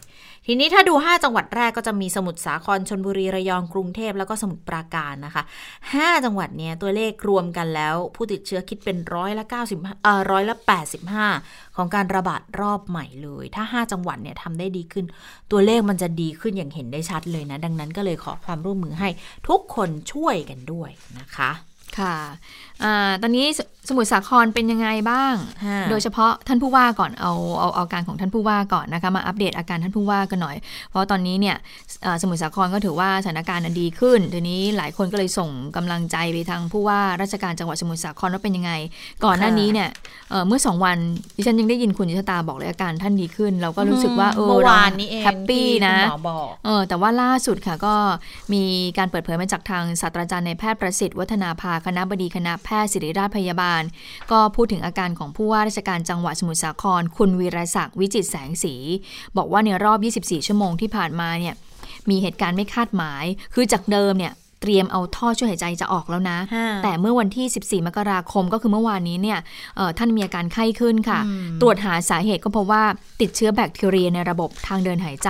[0.48, 5.44] ทีนี้ถ้าดู 5 จังหวัดแรกก็จะมีสมุทรสาครชนบุรีระยองกรุงเทพแล้วก็สมุทรปราการนะคะ
[5.84, 10.56] 5 จังหวัดเนี้ยตัวเลขรวมกันแล้ว ผู้ติดเชื้อคิดเป็นร้อยละ90เอ่อร้อยละ
[11.16, 15.06] 85 ของการระบาดรอบใหม่เลย ถ้า 5 จังหวัดเนี่ยทำได้ดีขึ้น
[15.52, 19.10] ตัวเลขมันจะดีขึ้นอย่างเห็นได้ชัดเลยนะ ดังนั้นก็เลยขอความร่วมมือให้
[19.48, 21.52] ทุกคนช่วยกันด้วยนะคะ
[22.00, 22.18] ค่ะ
[22.84, 22.86] อ
[23.22, 23.46] ตอนนี้
[23.90, 25.36] สมุทรสาครเป็นยังไงบ้าง
[25.90, 30.56] โดยเฉพาะท่านผู้ว่าก่อนเอาเอาเอาการของท่านผู้ว่าก่อนนะคะมาอัปเดตอาการท่านผู้ว่ากันหน่อย
[30.90, 31.56] เพราะตอนนี้เนี่ย
[32.22, 38.72] สมุทรสาครก็ถือว่าสถานการณ์ดีขึ้นทีนี้หลายคนก็เลยส่งกำลังใจไปทางผู้ว่าราชการจังหวัดสมุทรสาครว่าเป็นยังไง
[39.26, 39.90] ก่อนหน้านี้เนี่ย
[40.48, 40.98] เมื่อสองวัน
[41.36, 45.98] ดิฉันยังได้ยินคุณยิชตาบอกเลยอาการท่านดีขึ้น เราก็รู้สึกว่าเออวานนี้เองแฮปปี้นะ
[46.66, 47.96] เออแต่ว่าล่าสุดค่ะก็
[48.54, 48.64] มี
[48.98, 53.75] การเปิดเผยมาจากทางศาสตราจารย์ในแพทย์ประสิทธิ์วัฒนาภาคณะบดีคณะแพทย์ศิริราชพยาบาล
[54.32, 58.76] ก็พูดถึงอาการของผู้ว่าราชการจังหวัดสมุทรสาคร คุณวีรศักดิ์วิจิตแสงสี
[59.38, 61.56] บอกว่าในรอบ 24 ชั่วโมงที่ผ่านมาเนี่ย
[62.10, 66.38] มีเหตุการณ์ไม่คาดหมาย คือจากเดิมเนี่ย เตรียมเอาท่อช่วยหายใจจะออกแล้วนะ
[66.84, 69.40] แต่เมื่อวันที่ 14 มกราคมก็คือเมื่อวานนี้เนี่ย
[69.98, 71.20] ท่านมีอาการไข้ขึ้นค่ะ
[71.62, 72.84] ตรวจหาสาเหตุก็พบว่า
[73.22, 75.30] ติดเชื้อแบคทีเรียในระบบทางเดินหายใจ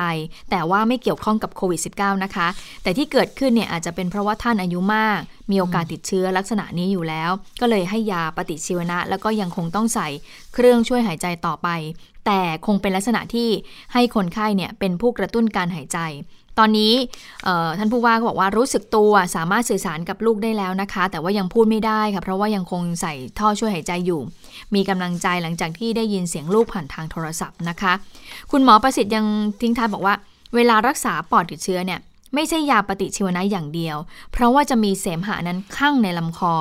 [0.51, 2.47] แต่ว่าไม่เกี่ยวข้องกับโควิด -19 นะคะ
[2.83, 5.19] แต่ที่เกิดขึ้นเนี่ยอาจจะเป็นเพราะว่าท่านอายุมาก
[5.51, 7.29] มีโอกาสติดเชื้อลักษณะนี้อยู่แล้ว
[7.61, 10.07] ก็เลยให้ยาปฏิชีวนะ แล้วก็ยังคงต้องใส่
[10.53, 11.69] เครื่องช่วยหายใจต่อไป
[12.25, 13.49] แต่คงเป็นลักษณะที่
[13.93, 15.99] ให้คนไข้เนี่ยเป็นผู้กระตุ้นการหายใจ
[16.59, 16.93] ตอนนี้
[17.77, 24.21] ท่านผู้ว่าก็บอกว่ารู้สึกตัวสามารถสื่อสารกับลูกได้แล้วนะคะ แต่ว่ายังพูดไม่ได้ค่ะเพราะว่ายังคงใส่ท่อช่วยหายใจอยู่
[24.75, 27.93] มีกำลังใจหลังจากที่ได้ยินเสียงลูกผ่านทางโทรศัพท์นะคะ
[28.51, 29.25] คุณหมอประสิทธิ์ยัง
[29.61, 30.15] ทิ้งท้ายบอกว่า
[30.55, 31.99] เวลารักษาปอดติดเชื้อเนี่ย
[32.33, 33.97] ไม่ใช่ยาปฏิชีวนะอย่างเดียว
[34.31, 36.53] เพราะว่าจะมีเสมหะนั้นข้างในลำคอ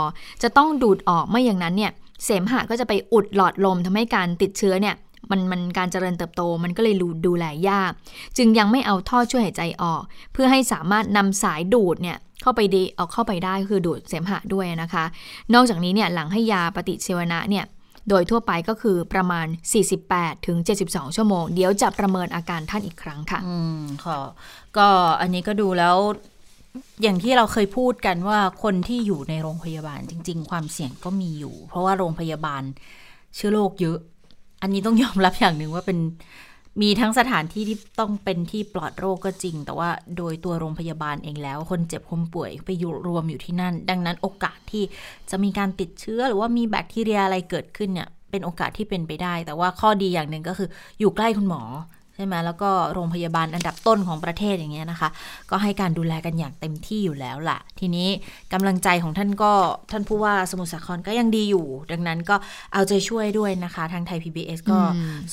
[0.42, 1.92] จะต้องดูดออกไม่อย่างนั้นเนี่ย
[2.24, 4.94] เสมหะก็จะไปอุดหลอดลมทำให้การติดเชื้อเนี่ย
[5.30, 6.94] มันมันการเจริญเติบโตมันก็เลย
[7.26, 7.92] ดูแลยาก
[8.36, 15.04] จึงยังไม่เอาท่อช่วยหายใจออก เพื่อให้สามารถนำสายดูดเนี่ยเข้าไปดีเอาเข้าไปได้คือดูดเสมหะด้วยนะคะ
[15.54, 17.64] นอกจากนี้เนี่ยหลังให้ยาปฏิชีวนะเนี่ย
[18.08, 19.46] โดยทั่วไปก็คือประมาณ
[19.96, 24.20] 48 ถึง 72 ชั่วโมง เดี๋ยวจะประเมินอาการท่านอีกครั้งค่ะ อืมค่ะ
[24.76, 24.86] ก็
[25.20, 25.96] อันนี้ก็ดูแล้ว
[27.02, 32.62] อย่างที่เราเคยพูดกันว่าคนที่อยู่ในโรงพยาบาลจริง ๆ ความเสี่ยงก็มีอยู่ เพราะว่าโรงพยาบาล
[33.36, 33.98] เชื้อโรคเยอะ
[34.64, 35.98] อันนี้ต้องยอมรับอย่างหนึ่งว่าเป็น
[36.82, 44.84] มีทั้งสถานที่ที่ต้องเป็นที่ปลอดโรคก็จริง แต่ว่าโดยตัวโรงพยาบาลเองแล้ว คนเจ็บคนป่วยไปอยู่รวมอยู่ที่นั่น ดังนั้นโอกาสที่
[45.30, 50.68] จะมีการติดเชื้อหรือว่ามีแบคทีเรียอะไรเกิดขึ้นเนี่ยเป็นโอกาสที่เป็นไปได้ แต่ว่าข้อดีอย่างหนึ่งก็คือ
[51.00, 51.62] อยู่ใกล้คุณหมอ
[52.16, 55.08] ใช่ไหมแล้วก็โรงพยาบาลอันดับต้นของประเทศอย่างเงี้ยนะคะ
[55.50, 58.08] ก็ให้การดูแลกันอย่างเต็มที่อยู่แล้วล่ะ ทีนี้
[58.52, 59.52] กำลังใจของท่านก็
[59.90, 62.36] ท่านผู้ว่าสมุทรสาครก็ยังดีอยู่ ดังนั้นก็
[62.72, 64.78] เอาใจช่วยด้วยนะคะ ทางไทย PBS ก็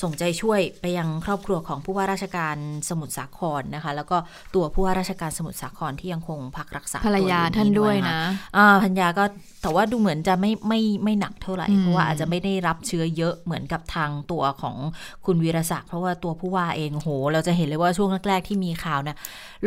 [0.02, 2.56] ส่งใจช่วยไปยังครอบครัวของผู้ว่าราชการ
[2.88, 4.16] สมุทรสาครนะคะ แล้วก็
[4.54, 8.14] ตัวผู้ว่าราชการสมุทรสาครที่ยังคงพักรักษาภรรยาท่านด้วยนะ
[8.56, 9.24] อ่าพัญญาก็
[9.62, 14.76] แต่ว่าดูเหมือนจะไม่ไม่ไม่หนักเท่าไหร่ เพราะว่าอาจจะไม่ได้รับเชื้อเยอะเหมือนกับทางตัวของ
[15.26, 19.16] คุณวีรศักดิ์เพราะว่าตัวผู้ว่าเองโห เราจะเห็นเลยว่าช่วงแรกๆที่มีข่าวนะ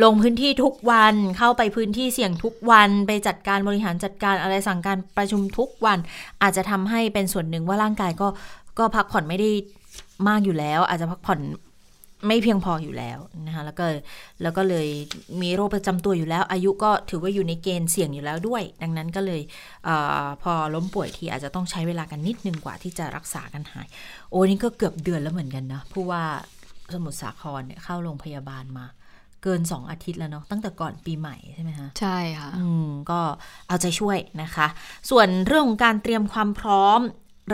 [0.02, 5.98] ลงพื้นที่ทุกวันเข้าไปพื้นที่เสี่ยงทุกวันไปจัดการบริหารจัดการอะไรสั่งการประชุมทุกวัน
[6.42, 8.28] อาจจะทำให้เป็นส่วนหนึ่งว่าร่างกายก็
[8.78, 9.50] ก็พักผ่อนไม่ได้
[10.28, 11.40] มากอยู่แล้ว อาจจะพักผ่อน
[12.26, 13.86] ไม่เพียงพออยู่แล้วนะคะแล้วก็
[14.42, 14.88] แล้วก็เลย
[15.42, 19.40] มีโรคประจำตัวอยู่แล้ว อายุก็ถือว่าอยู่ในเกณฑ์เสี่ยงอยู่แล้วด้วย ดังนั้นก็เลย
[19.84, 19.90] เอ
[20.24, 23.86] อพอล้มป่วยทีอาจจะต้องใช้เวลากันนิดนึงกว่าที่จะรักษากันหาย
[24.30, 26.22] โอ้นี่ก็เกือบเดือนแล้วเหมือนกันนะผู้ว่า
[26.94, 28.86] สมุทรสาครเนี่ยเข้าโรงพยาบาลมา
[29.42, 33.20] เกิน 2 อาทิตย์แล้วเนาะตั้งแต่ก่อนปีใหม่ใช่ไหมคะใช่ค่ะอืมก็
[33.68, 34.66] เอาใจช่วยนะคะ
[35.10, 37.00] ส่วนเรื่องของการเตรียมความพร้อม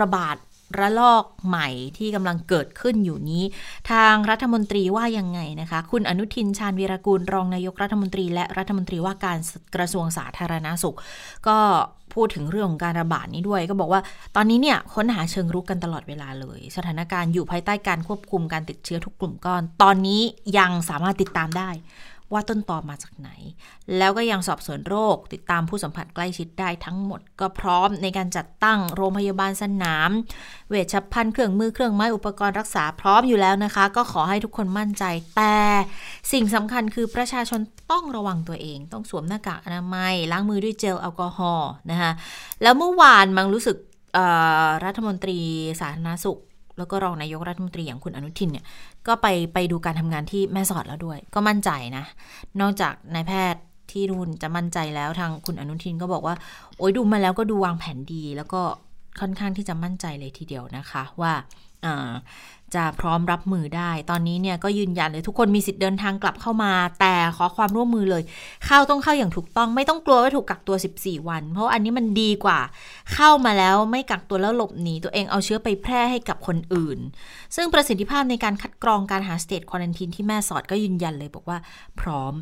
[0.01, 0.37] ระบาด
[0.79, 3.43] ระลอกใหม่ที่กำลังเกิดขึ้นอยู่นี้
[3.91, 9.39] ทางรัฐมนตรีว่ายังไงนะคะ คุณอนุทินชาญวีรกูลรองนายกรัฐมนตรี และรัฐมนตรีว่าการ
[9.75, 10.97] กระทรวงสาธารณาสุข
[11.49, 11.59] ก็
[12.15, 14.01] พูดถึงเรื่องของการระบาดนี้ด้วย ก็บอกว่า
[14.37, 20.23] ตอนนี้เนี่ยค้นหาเชิงรุกกันตลอดเวลาเลย สถานการณ์อยู่ภายใต้การควบคุมการติดเชื้อทุกกลุ่มก้อน ตอนนี้
[20.59, 21.71] ยังสามารถติดตามได้
[22.33, 23.31] ว่าต้นตอมาจากไหน
[23.99, 30.11] แล้วก็ยังสอบสวนโรค ติดตามผู้สัมผัสใกล้ชิดได้ทั้งหมด ก็พร้อมในการจัดตั้งโรงพยาบาลสนาม
[30.69, 35.05] เวชภัณฑ์เครื่องมือเครื่องไม้อุปกรณ์รักษาพร้อมอยู่แล้วนะคะ ก็ขอให้ทุกคนมั่นใจ
[35.37, 35.57] แต่
[36.33, 42.13] สิ่งสำคัญคือประชาชนต้องระวังตัวเอง ต้องสวมหน้ากากอนามัย ล้างมือด้วยเจลแอลกอฮอล์นะคะ
[42.63, 43.77] แล้วเมื่อวานมังรู้สึก
[44.85, 45.39] รัฐมนตรี
[45.81, 46.41] สาธารณสุข
[46.79, 48.65] แล้วก็รองนายกรัฐมนตรีอย่างคุณอนุทินเนี่ย
[49.07, 52.05] ก็ไปไปดูการทำงานที่แม่สอดแล้วด้วย ก็มั่นใจนะ
[52.61, 56.35] นอกจากนายแพทย์ที่รุ่นจะมั่นใจแล้วทางคุณอนุทินก็บอกว่า
[56.79, 58.63] โอ้ยดูมาแล้วก็ดูวางแผนดี แล้วก็
[59.21, 61.33] ค่อนข้างที่จะมั่นใจเลยทีเดียวนะคะว่า
[62.75, 68.23] จะพร้อมรับมือได้ ตอนนี้เนี่ยก็ยืนยันเลยทุกคนมีสิทธิ์เดินทางกลับเข้ามา แต่ขอความร่วมมือเลย
[68.67, 72.59] เข้าต้องเข้าอย่างถูกต้องไม่ต้องกลัวว่าถูกกักตัว 14 วัน เพราะอันนี้มันดีกว่า
[73.15, 76.99] เข้ามาแล้วไม่กักตัวแล้วหลบหนีตัวเองเอาเชื้อไปแพร่ให้กับคนอื่น
[77.57, 81.59] ซึ่งประสิทธิภาพในการคัดกรองการหาสเตทควอนตินที่แม่สอดก็ยืนยันเลยบอกว่า
[82.01, 82.33] พร้อม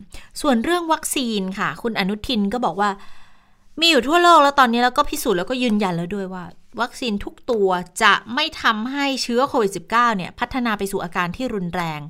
[0.41, 2.91] ส่วนเรื่องวัคซีนค่ะ คุณอนุทินก็บอกว่า
[3.81, 6.45] มีอยู่ทั่วโลกแล้วตอนนี้แล้วก็พิสูจน์แล้วก็ยืนยันแล้วด้วยว่า
[6.81, 7.69] วัคซีนทุกตัว
[8.03, 12.01] จะไม่ทำให้เชื้อโควิด -19 เนี่ยพัฒนาไปสู่อาการที่รุนแรง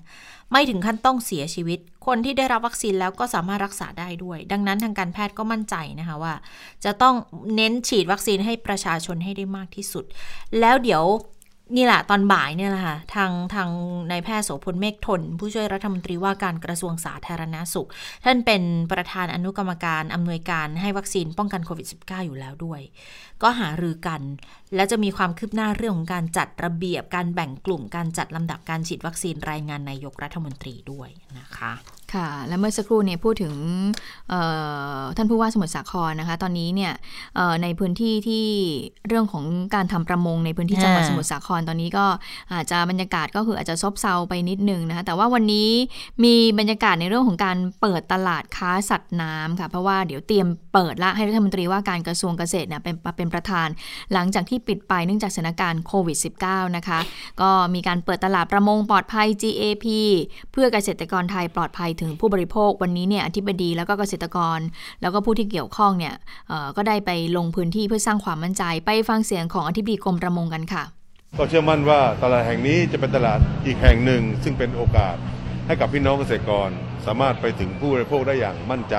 [0.52, 6.34] ไม่ถึงขั้นต้องเสียชีวิต คนที่ได้รับวัคซีนแล้วก็สามารถรักษาได้ด้วย ดังนั้นทางการแพทย์ก็มั่นใจนะคะว่า
[6.84, 7.14] จะต้อง
[7.56, 10.04] เน้นฉีดวัคซีนให้ประชาชนให้ได้มากที่สุด
[10.60, 11.04] แล้วเดี๋ยว
[11.76, 13.68] นี่แหละตอนบ่ายเนี่ยแหละค่ะทางทาง
[14.10, 17.88] นายแพทย์โสพลเมฆทน ผู้ช่วยรัฐมนตรีว่าการกระทรวงสาธารณาสุข
[18.24, 22.80] ท่านเป็นประธานอนุกรรมการอำนวยการให้วัคซีนป้องกันโควิด -19 อยู่แล้วด้วย
[23.42, 24.20] ก็หารือกัน
[24.74, 31.72] และจะมีความคืบหน้าเรื่องของการจัดระเบียบการแบ่งกลุ่มการจัดลำดับการฉีดวัคซีนรายงานนายกรัฐมนตรีด้วยนะคะ
[32.14, 33.54] ค่ะ และเมื่อสักครู่เนี่ยพูดถึง
[35.16, 36.92] ท่านผู้ว่าสมุทรสาครนะคะ ตอนนี้เนี่ย
[37.62, 38.46] ในพื้นที่ที่
[39.08, 42.06] เรื่องของการทำประมงในพื้นที่จังหวัดสมุทรสาครตอนนี้ก็
[42.52, 45.70] อาจจะบรรยากาศก็คืออาจจะซบเซาไปนิดนึงนะคะ แต่ว่าวันนี้
[46.24, 53.68] มีบรรยากาศในเรื่องของการเปิดตลาดค้าสัตว์น้ำค่ะ เพราะว่าเดี๋ยวเตรียมเปิดละให้รัฐมนตรีว่าการกระทรวงเกษตรเนี่ยเป็นเป็นประธาน
[54.12, 56.98] หลังจากที่ปิดไปเนื่องจากสถานการณ์โควิด -19 นะคะ
[57.40, 59.86] ก็มีการเปิดตลาดประมงปลอดภัย GAP
[60.52, 64.58] เพื่อเกษตรกรไทยปลอดภัยถึงผู้บริโภควันนี้เนี่ยอธิบดีแล้วก็เกษตรกร
[65.02, 66.14] แล้วก็ผู้ที่เกี่ยวข้องเนี่ย
[66.76, 70.84] ก็ได้ไปลงพื้นที่เพื่อสร้างความมั่นใจ ไปฟังเสียงของอธิบดีกรมประมงกันค่ะ
[71.38, 75.16] ก็เชื่อมั่นว่าตลาดแห่งนี้จะเป็นตลาดอีกแห่งหนึ่ง ซึ่งเป็นโอกาส
[75.66, 76.70] ให้กับพี่น้องเกษตรกร
[77.06, 78.96] สามารถไปถึงผู้บริโภคได้อย่างมั่นใจ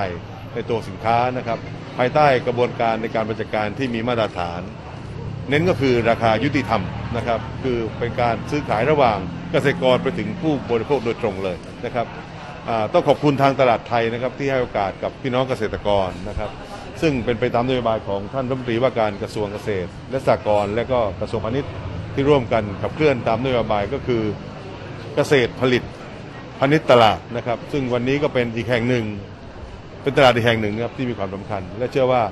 [0.54, 1.58] ในตัวสินค้านะครับ
[1.98, 4.60] ภายใต้กระบวนการในการบริการที่มีมาตรฐาน
[5.48, 6.82] เน้นก็คือราคายุติธรรม
[7.16, 9.18] นะครับ คือเป็นการซื้อขายระหว่าง
[9.52, 12.06] เกษตรกรไปถึงผู้บริโภคโดยตรงเลยนะครับ
[12.92, 16.50] ต้องขอบคุณทางตลาดไทยนะครับที่ให้โอกาสกับพี่น้องเกษตรกรนะครับ
[17.02, 21.72] ซึ่งเป็นไปตามนโยบายของท่านรัฐมนตรีว่าการกระทรวงเกษตร และสหกรณ์และก็กระทรวงพาณิชย์
[22.14, 24.22] ที่ร่วมกันขับเคลื่อนตามนโยบายก็คือ
[25.16, 25.82] เกษตรผลิต
[26.58, 29.04] พาณิชย์ตลาดนะครับ ซึ่งวันนี้ก็เป็นอีกแห่งหนึ่ง
[30.02, 32.22] เป็นตลาดอีกแห่งหนึ่งครับที่มีความสำคัญ และเชื่อว่า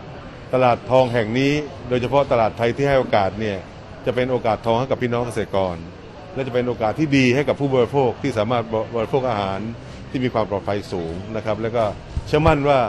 [0.54, 1.52] ตลาดทองแห่งนี้
[1.88, 3.58] โดยเฉพาะตลาดไทยที่ให้โอกาสเนี่ย
[4.06, 5.76] จะเป็นโอกาสทองให้กับพี่น้องเกษตรกร
[6.34, 8.64] และจะเป็นโอกาสที่ดีให้กับผู้บริโภคที่สามารถ
[8.96, 9.60] บริโภคอาหาร
[10.10, 11.84] ที่มีความปลอดภัยสูงนะครับ แล้วก็
[12.26, 12.80] เชื่อมั่นว่า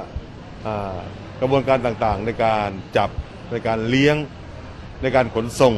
[1.41, 3.09] กระบวนการต่างๆ ในการจับ
[3.51, 4.15] ในการเลี้ยง
[5.01, 5.75] ในการขนส่ง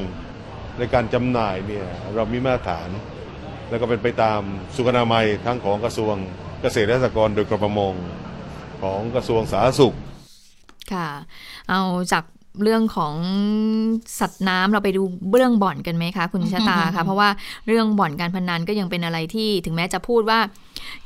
[0.80, 2.89] ในการจำหน่ายเนี่ยเรามีมาตรฐาน
[3.69, 4.41] แล้วก็เป็นไปตาม
[4.76, 6.15] สุขนามัยทั้งของกระทรวง
[6.62, 7.93] เกษตรและสหกรณ์โดยกรมประมง
[8.82, 9.96] ของกระทรวงสาธารณสุข
[10.93, 11.10] ค่ะ
[11.69, 12.23] เอาจาก
[12.63, 13.15] เรื่องของ
[14.19, 17.30] สัตว์น้ำเราไปดูเรื่องบ่อนกันไหมคะ คุณชะตาคะเพราะว่า
[17.67, 20.39] เรื่องบ่อนการพนันก็ยังเป็นอะไรที่ถึงแม้จะพูดว่า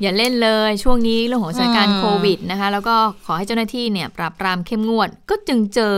[0.01, 5.95] อย่าเล่นเลยช่วงนี้เรื่องของสถานการณ์โควิดนะคะ แล้วก็ขอให้เจ้าหน้าที่เนี่ยปราบปรามเข้มงวด ก็จึงเจอ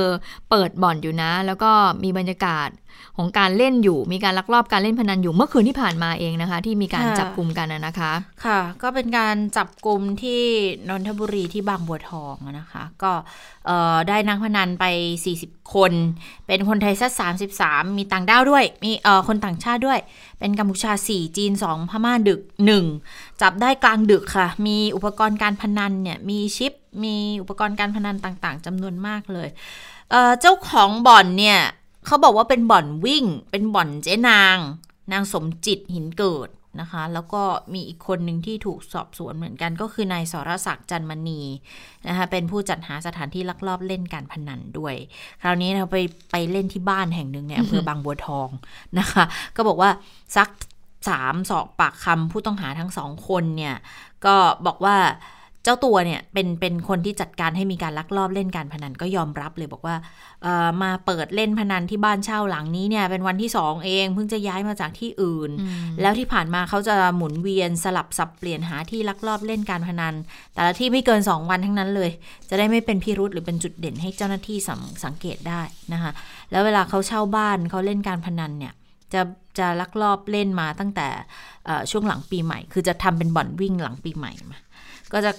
[0.49, 1.71] เปิดบ่อนอยู่นะ แล้วก็
[2.03, 2.69] มีบรรยากาศ
[3.17, 8.13] ของการเล่นอยู่มีการลักลอบการเล่นพนันอยู่เมื่อคืนที่ผ่านมาเองนะคะ ที่มีการจับกลุ่มกันนะคะ
[8.45, 10.41] ค่ะ ก็เป็นการจับกลุ่มที่
[10.89, 13.11] นนทบุรีที่บางบัวทองนะคะ ก็
[14.07, 14.85] ได้นักพนันไป
[15.25, 15.93] 40 คน
[16.47, 17.11] เป็นคนไทยสัก
[17.55, 19.99] 33 มีต่างด้าวด้วย มีเอ่อคนต่างชาติด้วย
[20.39, 22.41] เป็นกัมพูชา 4 จีน 2 พม่าดึก
[22.91, 29.49] 1 จับได้กลางดึกค่ะ มีอุปกรณ์การพนันเนี่ย มีชิป มีอุปกรณ์การพนันต่างๆจำนวนมากเลย
[30.09, 31.59] เเจ้าของบ่อนเนี่ย
[32.05, 34.57] เขาบอกว่าเป็นบ่อนวิ่ง เป็นบ่อนเจ๊นาง
[35.11, 37.41] นางสมจิตหินเกิด นะคะ แล้วก็
[37.73, 41.41] มีอีกคนหนึ่งที่ถูกสอบสวนเหมือนกันก็คือนายสรศักดิ์จันมณี
[42.07, 44.95] นะคะเป็นผู้จัดหาสถานที่ลักลอบเล่นการพนันด้วย
[45.41, 45.97] คราวนี้เราไป
[46.31, 48.49] ไปเล่นที่บ้านแห่งหนึ่งในอำเภอบางบัวทอง
[48.99, 49.23] นะคะ
[49.55, 49.89] ก็บอกว่า
[50.35, 50.49] ซัก
[51.09, 53.75] สามสอบปากคำผู้ต้องหาทั้งสองคนเนี่ย
[54.25, 54.97] ก็บอกว่า
[55.63, 59.95] เจ้าตัวเนี่ยเป็นเป็นคนที่จัดการให้มีการลักลอบเล่นการพนันก็ยอมรับเลยบอกว่า
[60.83, 65.51] มาเปิดเล่นพนันที่บ้านเช่าหลังนี้เนี่ยเป็นวันที่สองเองเพิ่งจะย้ายมาจากที่อื่น
[66.01, 70.13] แล้วที่ผ่านมาเขาจะหมุนเวียนสลับสับเปลี่ยนหาที่ลักลอบเล่นการพนัน
[70.53, 72.09] แต่ละที่ไม่เกิน 2 วันทั้งนั้นเลย
[72.49, 74.71] จะได้ไม่เป็นพิรุษหรือเป็นจุดเด่นให้เจ้าหน้าที่ส
[75.05, 75.61] สังเกตได้
[75.93, 76.11] นะคะ
[76.51, 78.73] แล้วเวลาเขาเช่าบ้านเขาเล่นการพนันเนี่ย
[79.13, 79.21] จะ
[79.59, 81.07] จะลักลอบเล่นมาตั้งแต่
[81.91, 84.57] ช่วงหลังปีใหม่ คือจะทำเป็นบ่อนวิ่งหลังปีใหม่มา
[85.13, 85.31] ก็จะ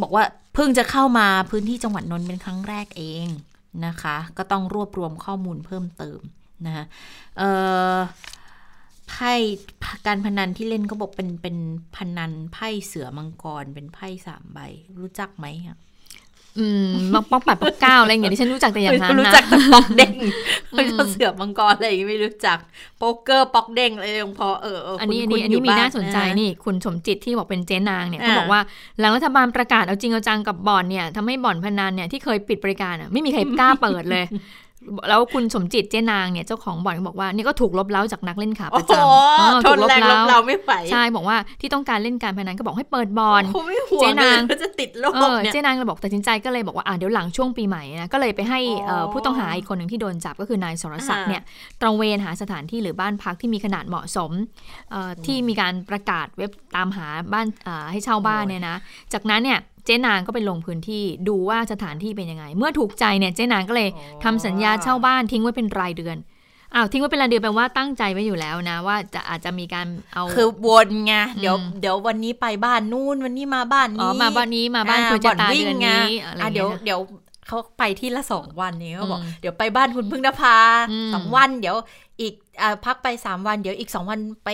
[0.00, 3.26] บอกว่าเพิ่งจะเข้ามาพื้นที่จังหวัดนนท์เป็นครั้งแรกเอง
[3.86, 6.20] นะคะ ก็ต้องรวบรวมข้อมูลเพิ่มเติม
[6.66, 6.84] นะคะ
[9.08, 9.32] ไพ่
[10.06, 11.56] การพนันที่เล่นก็บอกเป็นเป็น
[11.96, 14.58] พนันไพ่เสือมังกรเป็นไพ่สามใบ
[15.00, 15.78] รู้จักไหมคะ
[16.58, 20.12] อืมมักป๊อกแปดป๊อกเก้าอะไรอย่างเงี้ยที่ฉันรู้จักแต่อย่างนั้นนะรู้จักแต่ป๊อกเด้ง
[20.72, 22.58] ไม่ใช่เสือมังกรอะไรอย่างเงี้ยไม่รู้จัก
[22.98, 28.60] โป๊กเกอร์ป๊อกเด้งอะไรยังพอเอออันนี้อันนี้อันนี้มีน่าสนใจนี่ คุณสมจิตที่บอกเป็นเจ๊นางเนี่ยเขาบอกว่า
[28.98, 34.24] หลังรัฐบาลประกาศเอาจริงเอาจังกับบ่อนเนี่ยทำให้บ่อนพนันเนี่ยที่เคยปิดบริการอะไม่มีใครกล้าเปิดเลย
[35.08, 43.42] แล้วคุณสมจิตเจนางเนี่ยเจ้าของบ่อนบอกว่านี่ก็ถูกลบเล้าจากนักเล่นขาประจำถูกลบเล้าเราไม่ไหวใช่บอกว่าที่ต้องการเล่นการพนันก็บอกให้เปิดบอล
[44.00, 45.12] เจนางก็จะติดโรค
[45.52, 48.60] เจนางเราบอกตัดสินใจก็เลยบอกว่าอ่าเดี๋ยวหลังช่วงปีใหม่นะก็เลยไปให้
[49.12, 51.42] ผู้ต้องหาอีกคนหนึ่งที่โดนจับก็คือนายสรศักดิ์เนี่ย
[51.80, 54.30] ตระเวนหาสถานที่หรือบ้านพักที่มีขนาดเหมาะสม
[55.26, 57.46] ที่มีการประกาศเว็บตามหาบ้าน
[57.90, 58.76] ให้เช่าบ้านเนี่ยนะ
[59.12, 63.88] จากนั้นเนี่ย เจ๊นางก็ไปลงพื้นที่ดูว่าสถานที่เป็นยังไง เมื่อถูกใจเนี่ยเจ๊นางก็เลย
[64.24, 66.16] ทำสัญญาเช่าบ้านทิ้งไว้เป็นรายเดือน
[66.74, 77.00] อ้าวทิ้งไว้เป็นรายเดือนแปลว่าตั้งใจไว้อยู่แล้วนะ ว่าจะอาจจะมีการเอาคือวนไงเดี๋ยวเดี๋ยววันนี้ไปบ้านนู่นวันนี้มาบ้านนี้อ๋อมาบ้านนี้มาบ้านคุณจะตาเดือนนี้อะไรเดี๋ยวเดี๋ยว
[77.46, 80.56] เขาไปที่ละสองวันนี้เขาบอกเดี๋ยวไปบ้านคุณพึ่งนภา
[81.14, 81.76] สองวันเดี๋ยว
[82.20, 84.48] อีกอพักไปสามวันเดี๋ยวอีกสองวันไป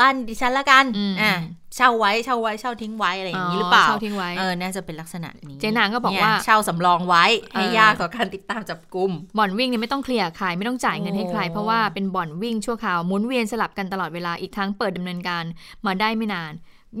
[0.00, 0.84] บ้านดิฉันละกัน
[1.20, 1.32] อ่า
[1.76, 15.44] เช่าไว้เช่าไว้เช่าทิ้งไว้อะไรอย่างนี้หรือเปล่าเช่าทิ้งไว้เออน่าจะเป็นลักษณะนี้เจนางก็บอกว่าเช่าสำรองไว้ให้ยากต่อการติดตามจับกลุ่มบ่อนวิ่งเนี่ยไม่ต้องเคลียร์ขายไม่ต้องจ่ายเงินให้ใคร เพราะว่าเป็นบ่อนวิ่งชั่วคราวหมุนเวียนสลับกันตลอดเวลาอีกทั้งเปิดดำเนินการ
[15.86, 16.52] มาได้ไม่นาน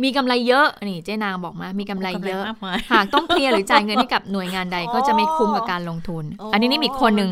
[0.02, 2.42] มีกำไรเยอะนี่เจ๊นางบอกมา มีกำไรเยอะ
[2.92, 7.30] หากต้องเคลียร์หรือจ่ายเงินให้กับหน่วยงานใดก็จะไม่คุ้มกับการลงทุน อันนี้นี่มีคนหนึ่ง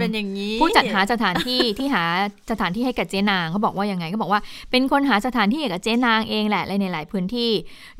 [0.60, 2.04] ผู้จัดหาสถานที่ที่หา
[2.50, 7.50] สถานที่ให้กับเจ๊นางเขาบอกว่ายังไงเขาบอกว่า เป็นคนหาสถานที่ให้กับเจ๊นางเองแหละในหลายพื้นที่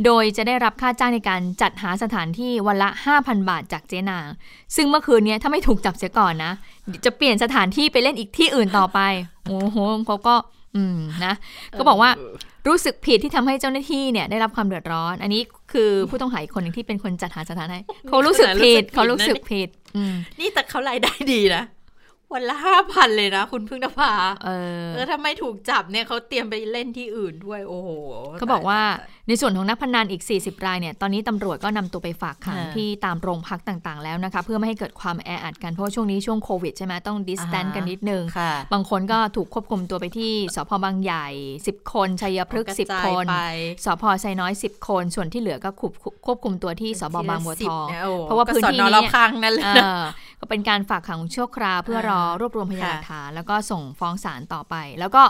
[0.05, 4.27] โดยจะได้รับค่าจ้างในการจัดหาสถานที่วันละ 5,000 บาทจากเจ๊นาง
[4.77, 6.53] ซึ่งเมื่อคืนนี้ถ้าไม่ถูกจับเสียก่อนนะ
[7.05, 9.01] จะเปลี่ยนสถานที่ไปเล่นอีกที่อื่นต่อไป
[9.47, 10.35] โอ้โหเขาก็
[10.77, 11.35] อืมนะ
[11.79, 12.11] ก็บอกว่า
[12.69, 19.69] รู้สึกผิดที่ทำให้เจ้าหน้าที่เนี่ยได้รับความเดือดร้อน อันนี้คือผู้ต้องหาอีกคนหนึ่งที่เป็นคนจัดหาสถานให้เขารู้สึกผิดเขารู้สึกผิด
[20.41, 21.63] นี่แต่เขารายได้ดีนะ
[22.35, 24.13] วันละห้าพันเลยนะ คุณพึ่งนภา
[24.45, 24.51] เอ
[25.01, 27.89] อถ้าไม่ถูกจับเนี่ยเขาเตรียมไปเล่นที่อื่นด้วย โอ้โห
[28.39, 28.81] เขาบอกว่า
[29.29, 38.23] ในส่วนของนักพนันอีก 40 รายเนี่ยตอนนี้ตำรวจก็นำตัวไปฝากขังที่ตามโรงพักต่างๆ แล้วนะคะ เพื่อไม่ให้เกิดความแออัดกันเพราะช่วงนี้ช่วงโควิดใช่ไหมต้องดิสแตนกันนิดนึง
[38.73, 41.29] บางคนก็ถูกควบคุมตัวไปที่สพบางใหญ่
[41.63, 43.27] 10 คนชัยพฤกษ์10 คน
[43.85, 45.71] สพไซน้อย 10 คน ส่วนที่เหลือก็
[46.27, 47.87] ควบคุมตัวที่สพบางบัวทอง
[48.23, 49.03] เพราะว่าพื้นที่นี้
[50.41, 55.23] ก็เป็นการฝากขังชั่วคราวเพื่อรอรวบรวมพยานหลักฐานแล้วก็ส่งฟ้องศาลต่อไป แล้วก็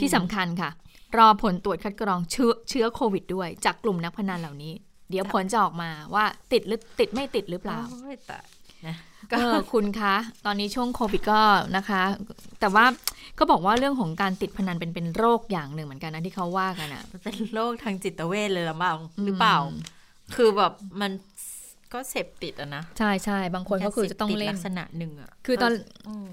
[0.00, 0.70] ที่สำคัญค่ะ
[1.18, 4.72] รอผลตรวจคัดกรองเชื้อเชื้อโควิดด้วย จากกลุ่มนักพนันเหล่านี้
[5.10, 7.78] เดี๋ยวผลจะออกมาว่าติดหรือติดไม่ติดหรือเปล่า
[9.32, 9.38] ก็
[9.72, 10.14] คุณคะ
[10.46, 11.40] ตอนนี้ช่วงโควิดก็
[11.76, 12.02] นะคะ
[12.60, 12.84] แต่ว่า
[13.38, 19.56] ก็บอกว่าเรื่องของการติดพนันเป็นเป็นโรคอย่างหนึ่งเหมือนกันนะที่เขาว่ากันอะเป็นโรคทางจิตเวชเลยหรือเปล่าหรือเปล่า
[20.36, 21.12] คือแบบมัน
[21.94, 25.72] ก็เสพติดอะนะ ใช่ใช่บางคนก็คือจะต้องเล่นลักษณะหนึ่งอะคือตอน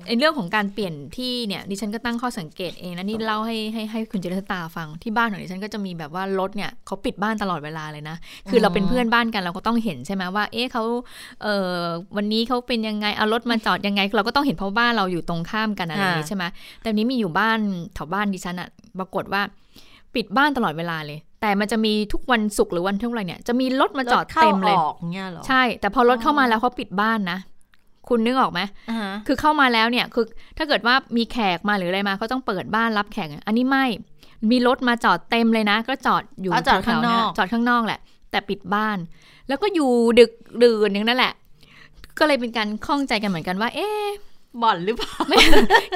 [0.08, 8.18] ในเรื่องของการเปลี่ยนที่เนี่ยดิฉันก็ตั้งข้อสังเกตเองนะนี่เล่าให้ให้ให้คุณเจริญตาฟังที่บ้านของดิฉันก็จะมีแบบว่ารถเนี่ยเขาปิดบ้านตลอดเวลาเลยนะ
[8.50, 10.84] คือเราเป็นเพื่อนบ้านกันเราก็ต้องเห็นใช่ไหมว่า เอ๊ะเขา
[11.44, 11.80] เออ
[12.16, 16.46] วันนี้เขาเป็นยังไงเอารถมาจอดยังไง เราก็ต้องเห็นเพราะบ้านเราอยู่ตรงข้ามกันอะไรอย่างนี้ใช่ไหม
[16.82, 17.60] แต่นี้มีอยู่บ้าน
[17.96, 18.68] แถวบ้านดิฉันอะ
[19.00, 19.42] ปรากฏว่า
[20.16, 24.78] ปิดบ้านตลอดเวลาเลย แต่มันจะมีทุกวันศุกร์หรือวันเท่าไหร่เนี่ย จะมีรถมาจอดเต็มเลย
[25.48, 27.40] ใช่ แต่พอรถเข้ามาแล้วเขาปิดบ้านนะ
[28.10, 28.60] คุณนึกออกไหม
[29.28, 30.26] คือเข้ามาแล้วเนี่ย คือ
[30.58, 33.86] ถ้าเกิดว่ามีแขกมาหรืออะไรมาเขาต้องเปิดบ้านรับแขก อันนี้ไม่
[34.52, 38.00] มีรถมาจอดเต็มเลยนะ ก็จอดอยู่จอดข้างนอก จอดข้างนอกแหละ
[38.32, 38.98] แต่ปิดบ้าน
[39.48, 40.32] แล้วก็อยู่ดึก
[40.64, 41.34] ดื่นอย่างนั้นแหละ
[42.20, 43.90] ก็เลยเป็นการข้องใจกันเหมือนกันว่า เอ๊
[44.64, 45.14] บ่อนหรือเปล่า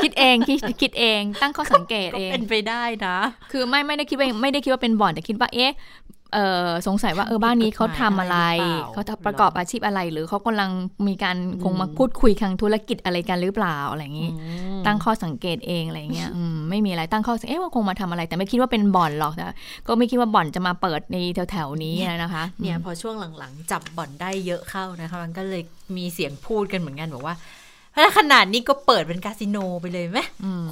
[0.03, 3.17] คิดเองคิดคิดเองตั้งข้อสังเกตเองเป็นไปได้นะ
[3.51, 5.73] คือไม่ไม่ได้คิดว่าไม่ได้คิดว่าเป็นบ่อนแต่คิดว่าเอ๊ะ
[6.35, 8.37] เออสงสัยว่าเออบ้านนี้เขาทำอะไร
[8.93, 10.71] เขาประกอบอาชีพอะไรหรือเขากำลัง
[11.07, 14.31] มีการคงมาพูดคุยทางธุรกิจอะไรกันหรือเปล่าอะไรอย่างนี้
[14.85, 16.29] ตั้งข้อสังเกตเองอะไรเงี้ย
[16.69, 19.45] ไม่มีอะไรตั้งข้อสังเกตว่าคงมาทำอะไร แต่ไม่คิดว่าเป็นบ่อนหรอกแต่
[19.87, 21.17] ก็ไม่คิดว่าบ่อนจะมาเปิดใน
[21.51, 25.63] แถวๆนี้นะคะเนี่ยพอช่วงหลังๆ จับบ่อนได้เยอะเข้านะคะมันก็เลย
[25.97, 27.35] มีเสียงพูดกันเหมือนกันบอกว่า
[27.95, 30.19] ถ้าขนาดนี้ก็เปิดเป็นคาสิโนไปเลยไหม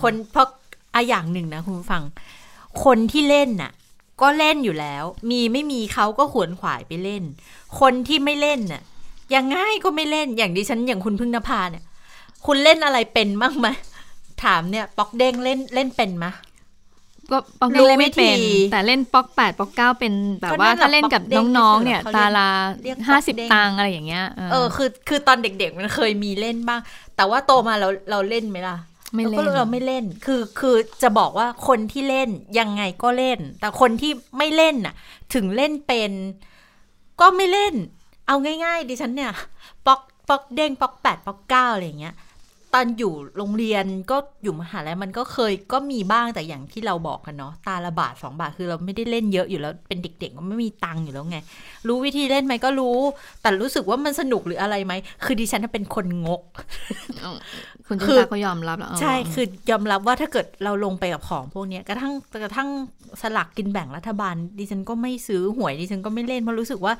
[0.01, 0.47] คนเพราะ
[0.93, 2.03] อะอย่างหนึ่งนะคุณฟัง
[2.83, 3.71] คนที่เล่นน่ะ
[4.21, 7.23] ก็เล่นอยู่แล้ว มีไม่มีเขาก็ขวนขวายไปเล่น
[7.79, 8.81] คนที่ไม่เล่นน่ะ
[9.33, 11.83] ยังง่ายก็ไม่เล่นอย่างดิฉันอย่างคุณพึ่งนภาเนี่ย
[12.45, 13.67] คุณเล่นอะไรเป็นบ้างไหม
[14.43, 16.25] ถามเนี่ยปอกเด้งเล่นเล่นเป็นไหม
[17.31, 18.37] ก็ปอกเล่นไม่เป็น
[18.71, 21.21] แต่เล่นป๊อกแปดป๊อกเก้าเป็นแบบว่าถ้าเล่นกับ
[21.57, 22.49] น้องๆ เนี่ยตาลา
[23.07, 26.79] ห้าสิบตังอะไรอย่างเงี้ยเออคือคือตอนเด็กๆมันเคยมีเล่นบ้าง
[27.15, 28.77] แต่ว่าโตมาเราเราเล่นไหมล่ะ
[29.15, 34.93] ไม่เล่นเราไม่เล่นคือคือจะบอกว่าคนที่เล่นยังไงก็เล่น แต่คนที่ไม่เล่นน่ะ
[35.33, 36.11] ถึงเล่นเป็น
[37.21, 37.73] ก็ไม่เล่น
[38.27, 39.31] เอาง่าย ๆ ดิฉันเนี่ย
[39.87, 42.15] ป๊อกป๊อกเด้งป๊อกแปดป๊อกเก้าอะไรอย่างเงี้ย
[42.73, 51.37] ตอนอยู่โรงเรียนก็อยู่มหาลัยมันก็เคยก็มีบ้างแต่อย่างที่เราบอกกันเนาะตาละบาทสองบาทคือเราไม่ได้เล่นเยอะอยู่แล้วเป็นเด็กๆก็ไม่มีตังค์อยู่แล้วไง
[51.87, 52.97] รู้วิธีเล่นไหมก็รู้
[53.41, 56.41] แต่รู้สึกว่ามันสนุกหรืออะไรไหมคือดิฉันเป็นคนงก
[57.87, 62.69] คุณจุาก็ยอมรับแล้วใช่คือยอมรับว่าถ้าเกิดเราลงไปกับของพวกนี้กระทั่งกระทั่ง
[63.21, 66.93] สลักกินแบ่งรัฐบาล ดิฉันก็ไม่ซื้อหวยดิฉันก็ไม่เล่นเพราะรู้สึกว่า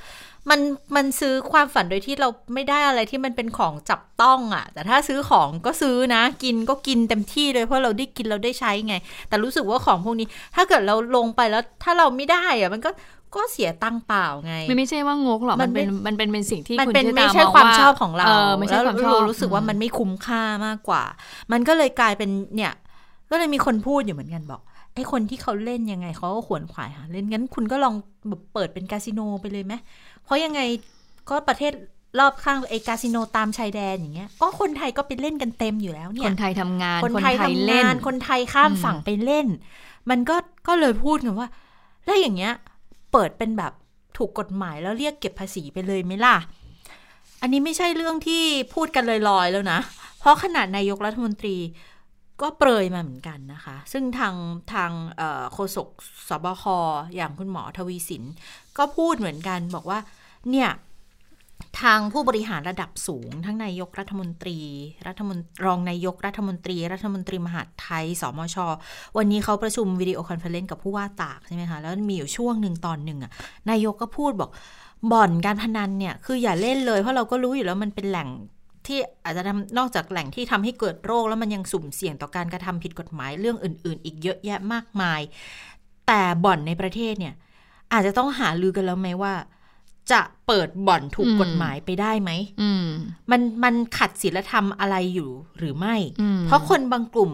[0.49, 0.59] มัน
[0.95, 8.95] มันซื้อความฝันโดยที่เราไม่ได้อะไรที่มันเป็นของจับต้องอะ่ะ แต่ถ้าซื้อของก็ซื้อนะ กินก็กินเต็มที่เลยเพราะเราได้กินเราได้ใช้ไง
[9.27, 12.89] แต่รู้สึกว่าของพวกนี้ ถ้าเกิดเราลงไปแล้วถ้าเราไม่ได้อะมันก็
[13.35, 18.25] ก็เสียตังเปล่าไง มันไม่ใช่ว่างกหรอกมันเป็นมันเป็นเป็นสิ่งที่มันเป็นไม่ใช่ความชอบของเรา
[18.69, 21.03] แล้วเรารู้สึกว่ามันไม่คุ้มค่ามากกว่า
[21.51, 22.73] มันก็เลยกลายเป็นเนี่ย
[23.31, 24.61] ก็เลยมีคนพูดอยู่เหมือนกันบอก
[24.93, 27.95] ไอ้คนที่เขาเล่นยังไงเขาก็ขวนขวายหาเล่นงั้นคุณก็ลอง
[28.29, 29.73] แบบเปิดเป็นคาสิโนไปเลยไหม
[30.23, 30.61] เพราะยังไง
[31.29, 31.73] ก็ประเทศ
[32.19, 39.47] รอบข้างไอ้คาสิโนตามชายแดนอย่างเงี้ย ก็คนไทยก็ไปเล่นกันเต็มอยู่แล้วเนี่ย คนไทยทำงาน คนไทยทำงาน คนไทยข้ามฝั่งไปเล่น
[40.09, 40.35] มันก็
[40.67, 41.47] ก็เลยพูดกันว่า
[42.05, 42.53] แล้วอย่างเงี้ย
[43.11, 43.73] เปิดเป็นแบบ
[44.17, 46.35] ถูกกฎหมายแล้วเรียกเก็บภาษีไปเลยไหมล่ะ
[47.41, 48.43] อันนี้ไม่ใช่เรื่องที่
[48.73, 49.79] พูดกันลอยๆแล้วนะ
[50.19, 51.57] เพราะขนาดนายกรัฐมนตรี
[52.41, 54.35] ก็เปรยมาเหมือนกันนะคะ ซึ่งทาง
[54.73, 54.91] ทาง
[55.53, 55.89] โฆษก
[56.29, 56.63] สบค
[57.15, 58.23] อย่างคุณหมอทวีสิน
[58.77, 59.99] ก็พูดเหมือนกันบอกว่า
[60.51, 60.69] เนี่ย
[61.81, 64.59] ทางผู้บริหารระดับสูง ทั้งนายกรัฐมนตรี
[65.07, 68.57] รัฐมนรองนายกรัฐมนตรี รัฐมนตรีมหาดไทย สมช
[69.17, 73.31] วันนี้เขาประชุมวิดีโอคอนเฟอเรนซ์กับผู้ว่าตากใช่ไหมคะ แล้วมีอยู่ช่วงหนึ่งตอนหนึ่งอะ
[73.69, 74.49] นายกก็พูดบอก
[75.11, 78.29] บ่อนการพนันเนี่ย คืออย่าเล่นเลย เพราะเราก็รู้อยู่แล้วมันเป็นแหล่ง
[78.87, 85.21] ที่อาจจะทำนอกจากแหล่งที่ทำให้เกิดโรค แล้วมันยังสุ่มเสี่ยงต่อการกระทำผิดกฎหมายเรื่องอื่น ๆ อีกเยอะแยะมากมาย
[86.07, 87.33] แต่บ่อนในประเทศเนี่ย
[87.93, 89.33] อาจจะต้องหารือกันแล้วไหมว่า
[90.11, 92.31] จะเปิดบ่อนถูกกฎหมายไปได้ไหม
[93.31, 95.95] มันมันขัดศีลธรรมอะไรอยู่หรือไม่
[96.45, 97.33] เพราะคนบางกลุ่ม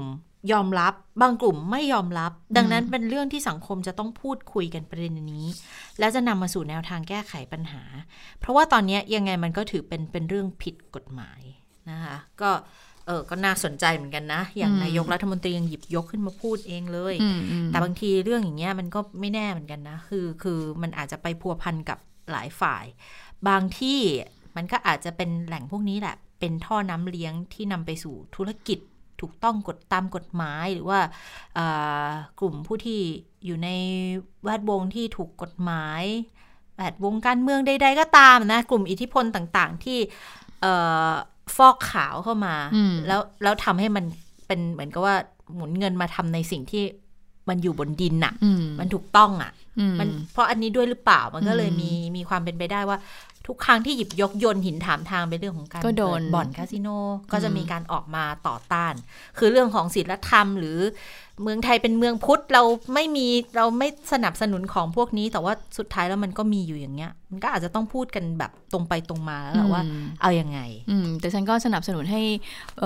[0.51, 5.45] ยอมรับบางกลุ่มไม่ยอมรับ ดังนั้นเป็นเรื่องที่สังคมจะต้องพูดคุยกันประเด็นนี้
[5.99, 7.83] และจะนำมาสู่แนวทางแก้ไขปัญหา
[8.39, 11.41] เพราะว่าตอนนี้ยังไงมันก็ถือเป็นเป็นเรื่องผิดกฎหมาย
[11.89, 12.51] นะคะ ก็
[13.07, 17.15] เออก็น่าสนใจเหมือนกันนะ อย่างนายกรัฐมนตรียังหยิบยกขึ้นมาพูดเองเลย
[17.67, 21.99] แต่บางทีเรื่องอย่างเงี้ยมันก็ไม่แน่เหมือนกันนะ คือคือมันอาจจะไปพัวพันกับ
[22.31, 22.86] หลายฝ่าย
[23.47, 23.99] บางที่
[24.55, 28.79] มันก็อาจจะเป็นแหล่งพวกนี้แหละ เป็นท่อน้ำเลี้ยงที่นำไปสู่ธุรกิจ
[29.21, 30.99] ถูกต้องกฎตามกฎหมายหรือว่า
[32.39, 32.99] กลุ่มผู้ที่
[33.45, 33.69] อยู่ใน
[34.43, 36.03] แวดวงที่ถูกกฎหมาย
[36.75, 39.97] แวดวงการเมืองใด ๆ ก็ตามนะ กลุ่มอิทธิพลต่างๆ ที่
[41.55, 42.55] ฟอกขาวเข้ามา
[43.07, 44.05] แล้วแล้วทำให้มัน
[44.47, 45.15] เป็นเหมือนกับว่า
[45.55, 46.83] หมุนเงินมาทำในสิ่งที่
[47.49, 48.33] มันอยู่บนดินน่ะ
[48.79, 49.51] มันถูกต้องอะ
[49.99, 52.97] มันเพราะอันนี้ด้วยหรือเปล่ามันก็เลยมีมีความเป็นไปได้ว่า
[53.47, 56.88] ทุกครั้งที่หยิบยกยนหินถามทางเป็นเรื่องของการก็โดนบ่อนคาสิโน
[57.31, 58.93] ก็จะมีการออกมาต่อต้าน
[59.38, 60.77] คือเรื่องของศีลธรรม หรือ
[61.43, 69.81] เมืองไทยเป็นเมืองพุทธเราไม่มีเราไม่สนับสนุนของพวกนี้ แต่ว่าสุดท้ายแล้วมันก็มีอยู่อย่างเงี้ย มันก็อาจจะต้องพูดกันแบบตรงไปตรงมาแล้วแหละว่า
[70.21, 70.59] เอาอยัางไง
[70.89, 72.21] อืมแต่ฉันก็สนับสนุนให้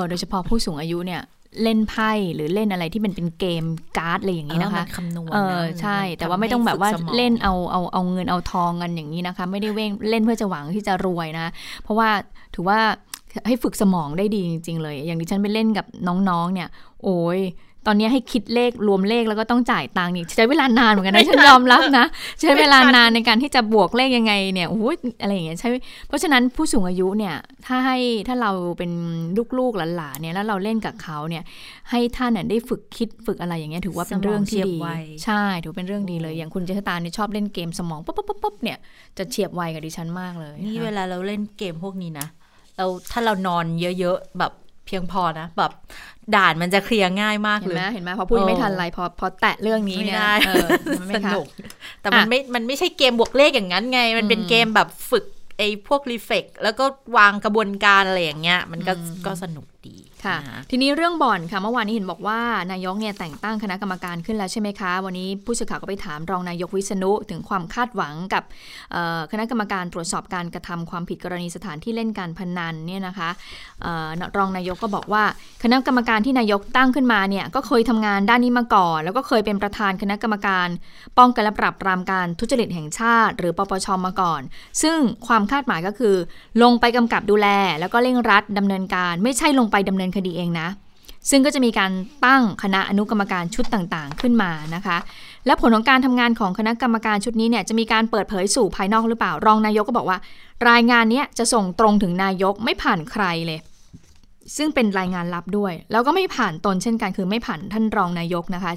[0.10, 1.22] โดยเฉพาะผู้สูงอายุเนี่ย
[1.64, 3.64] เล่นไพ่หรือเล่นอะไรที่มันเป็นเกม
[3.98, 11.48] การ์ดอะไรอย่างนี้นะคะคำนวณเออใช่ แต่ว่าไม่ต้องแบบว่าเล่นเอาเอาเอาเงินเอาทองกันอย่างนี้นะคะ ไม่ได้เว้งเล่นเพื่อจะหวังที่จะรวยนะ
[11.84, 12.10] เพราะว่า
[12.54, 12.80] ถือว่า
[13.48, 16.70] ให้ฝึกสมองได้ดีจริง ๆ เลย อย่างที่ฉันไปเล่นกับน้องๆเนี่ย
[17.04, 17.40] โอ้ย
[17.88, 22.06] ตอนนี้ให้คิดเลขรวมเลขแล้วก็ต้องจ่ายตังค์นี่ใช้เวลานานเหมือนกันนะฉันยอมรับนะ
[22.42, 25.70] ใช้เวลานานในการที่จะบวกเลขยังไงเนี่ยโอ้ยอะไรอย่างเงี้ยใช่
[26.08, 27.36] เพราะฉะนั้นผู้สูงอายุเนี่ย
[27.66, 28.92] ถ้าให้ถ้าเราเป็น
[29.58, 31.44] ลูกๆหลานๆเนี่ยแล้วเราเล่นกับเขาเนี่ย
[31.90, 34.78] ให้ท่านเนี่ยได้ฝึกคิดฝึกอะไรอย่างเงี้ยถือว่าเป็นเรื่องที่ดี
[35.26, 38.78] ใช่ถือเป็นเรื่องดีเลยอย่างคุณเจษตาเนี่ยชอบเล่นเกมสมองปุ๊บปุ๊บปุ๊บเนี่ย
[39.18, 42.28] จะเฉียบไวกับดิฉันมากเลย นี่เวลาเราเล่นเกมพวกนี้นะ
[42.78, 43.66] เราถ้าเรานอน
[44.00, 44.52] เยอะๆแบบ
[44.88, 45.72] เพียงพอนะแบบ
[46.36, 50.20] ด่านมันจะเคลียร์ง่ายมากเลย เห็นไหมเห็นไหมพอพูดไม่ทันไรพอพอแตะเรื่องนี้เนี่ย
[51.16, 51.46] สนุก
[52.02, 55.26] แต่มันไม่มันไม่ใช่เกมบวกเลขอย่างนั้นไง มันเป็นเกมแบบฝึก
[55.58, 56.86] ไอ้พวกรีเฟกแล้วก็
[57.18, 58.94] วางกระบวนการอะไรอย่างเงี้ย มันก็
[59.26, 60.38] ก็สนุก ดีค่ะ
[60.70, 62.40] ทีนี้เรื่องบ่อนค่ะเมื่อวานนี้เห็นบอกว่า
[62.72, 68.44] นายกเนี่ยแต่งตั้งคณะกรรมการขึ้นแล้วใช่ไหมคะ วันนี้ผู้สื่อข่าวก็ไปถามรองนายกวิษณุถึงความคาดหวังกับ
[69.32, 73.30] คณะกรรมการตรวจสอบการกระทำความผิดกรณีสถานที่เล่นการพนันเนี่ยนะคะ
[74.38, 75.24] รองนายกก็บอกว่า
[75.64, 80.68] คณะกรรมการที่นายกตั้งขึ้นมาเนี่ยก็เคยทำงานด้านนี้มาก่อน แล้วก็เคยเป็นประธานคณะกรรมการ
[81.18, 84.42] ป้องกันและปราบปรามการทุจริตแห่งชาติ หรือปปชมาก่อน
[84.82, 86.16] ซึ่งความคาดหมายก็คือ
[86.64, 87.48] ลงไปกำกับดูแล
[87.80, 90.68] แล้วก็เร่งรัดดำเนินการ ไม่ใช่ลงไปดำเนินคดีเองนะ
[91.30, 91.92] ซึ่งก็จะมีการ
[92.26, 94.98] ตั้งคณะอนุกรรมการชุดต่างๆ ขึ้นมานะคะ
[95.46, 100.18] และผลของการทำงานของคณะกรรมการชุดนี้เนี่ยจะมีการเปิดเผยสู่ภายนอกหรือเปล่า รองนายกก็บอกว่า
[100.70, 103.60] รายงานนี้จะส่งตรงถึงนายกไม่ผ่านใครเลย
[104.58, 108.72] ซึ่งเป็นรายงานลับด้วย แล้วก็ไม่ผ่านตนเช่นกันคือไม่ผ่านท่านรองนายกนะคะ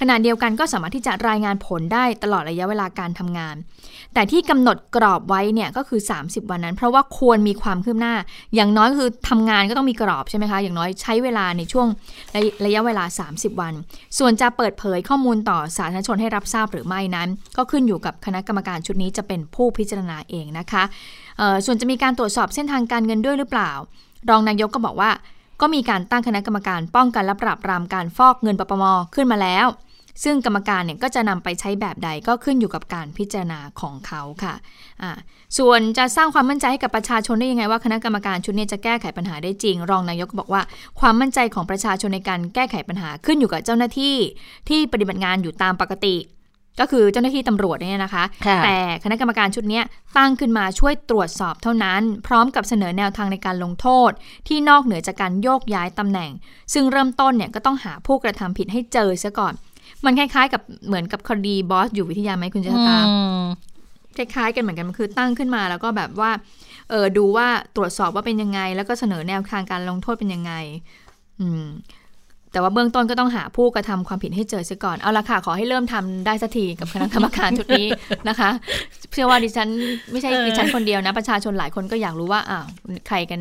[0.00, 3.56] ขณะเดียวกันก็สามารถที่จะรายงานผลได้ตลอดระยะเวลาการทำงาน
[4.18, 8.14] แต่ที่กำหนดกรอบไว้เนี่ยก็คือ 30 วันนั้น เพราะว่าควรมีความคืบหน้า
[8.54, 11.86] อย่างน้อยคือทำงานก็ต้องมีกรอบใช่ไหมคะ อย่างน้อยใช้เวลาในช่วง
[12.34, 13.74] ระระยะเวลา 30 วัน
[14.18, 20.82] ส่วนจะเปิดเผยข้อมูลต่อสาธารณชนให้รับทราบหรือไม่นั้น ก็ขึ้นอยู่กับคณะกรรมการชุดนี้จะเป็นผู้พิจารณาเองนะคะ
[21.64, 23.70] ส่วนจะมีการตรวจสอบเส้นทางการเงินด้วยหรือเปล่า
[24.30, 25.10] รองนายกก็บอกว่า
[25.60, 29.66] ก็มีการตั้งคณะกรรมการป้องกันและปราบปรามการฟอกเงินปปมขึ้นมาแล้ว
[30.24, 35.12] ซึ่งกรรมการเนี่ยก็จะนำไปใช้แบบใดก็ขึ้นอยู่กับการพิจารณาของเขาค่ะะ
[35.58, 40.62] ส่วนจะสร้างความมั่นใจให้กับประชาชนได้ยังไงว่าคณะกรรมการชุดนี้จะแก้ไขปัญหาได้จริง รองนายกบอกว่า
[41.00, 44.16] ความมั่นใจของประชาชนในการแก้ไขปัญหาขึ้นอยู่กับเจ้าหน้าที่
[44.68, 46.16] ที่ปฏิบัติงานอยู่ตามปกติ
[46.80, 48.24] ก็คือเจ้าหน้าที่ตำรวจเนี่ยนะคะ
[48.64, 49.80] แต่คณะกรรมการชุดนี้
[50.16, 54.10] ตั้งขึ้นมาช่วยตรวจสอบเท่านั้น พร้อมกับเสนอแนวทางในการลงโทษ
[54.48, 56.30] ที่นอกเหนือจากการโยกย้ายตำแหน่ง
[56.72, 59.54] ซึ่งเริ่มต้นเนี่ยก็ต้องหาผู้กระทำผิดให้เจอซะก่อน
[60.04, 62.98] มันคล้ายๆ กับเหมือนกับคดีบอสอยู่วิทยาไหมคุณเจษตา
[64.16, 66.30] คล้ายๆกันเหมือนกันมันคือตั้งขึ้นมาแล้วก็แบบว่า
[66.90, 70.52] เออดูว่าตรวจสอบว่าเป็นยังไง แล้วก็เสนอแนวทางการลงโทษเป็นยังไง
[71.40, 71.64] อืม
[72.52, 77.86] แต่ว่าเบื้องต้นก็ต้องหาผู้กระทำความผิดให้เจอเสียก่อน เอาละค่ะ ขอให้เริ่มทำได้สักทีกับคณะกรรมการชุดนี้
[78.28, 78.50] นะคะ
[79.12, 79.68] เชื่อว่าดิฉัน
[80.12, 82.66] ไม่ใช่ดิฉันคนเดียวนะ ประชาชนหลายคนก็อยากรู้ว่าอ้าว
[83.08, 83.40] ใครกัน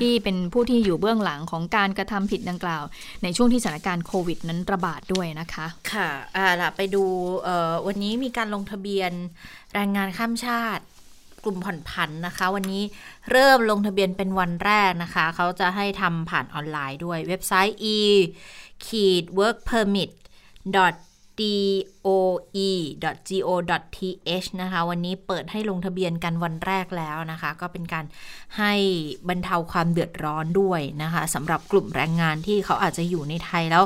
[0.00, 2.84] ที่เป็นผู้ที่อยู่เบื้องหลังของการกระทำผิดดังกล่าว
[3.22, 7.04] ในช่วงที่สถานการณ์โควิดนั้นระบาดด้วยนะคะ ค่ะอ่าล่ะไปดู
[7.86, 9.12] วันนี้มีการลงทะเบียน
[9.74, 10.84] แรงงานข้ามชาติ
[11.44, 12.82] กลุ่มผ่อนผันนะคะ วันนี้
[13.30, 17.98] เริ่มลงทะเบียนเป็นวันแรกนะคะ เขาจะให้ทำผ่านออนไลน์ด้วยเว็บไซต์ e
[18.86, 20.10] ขีด work permit
[22.76, 28.04] doe.go.th นะคะ วันนี้เปิดให้ลงทะเบียนกันวันแรกแล้วนะคะ ก็เป็นการ
[28.58, 28.74] ให้
[29.28, 33.84] บรรเทาความเดือดร้อนด้วยนะคะสำหรับกลุ่มแรงงานที่เขาอาจจะอยู่ในไทยแล้ว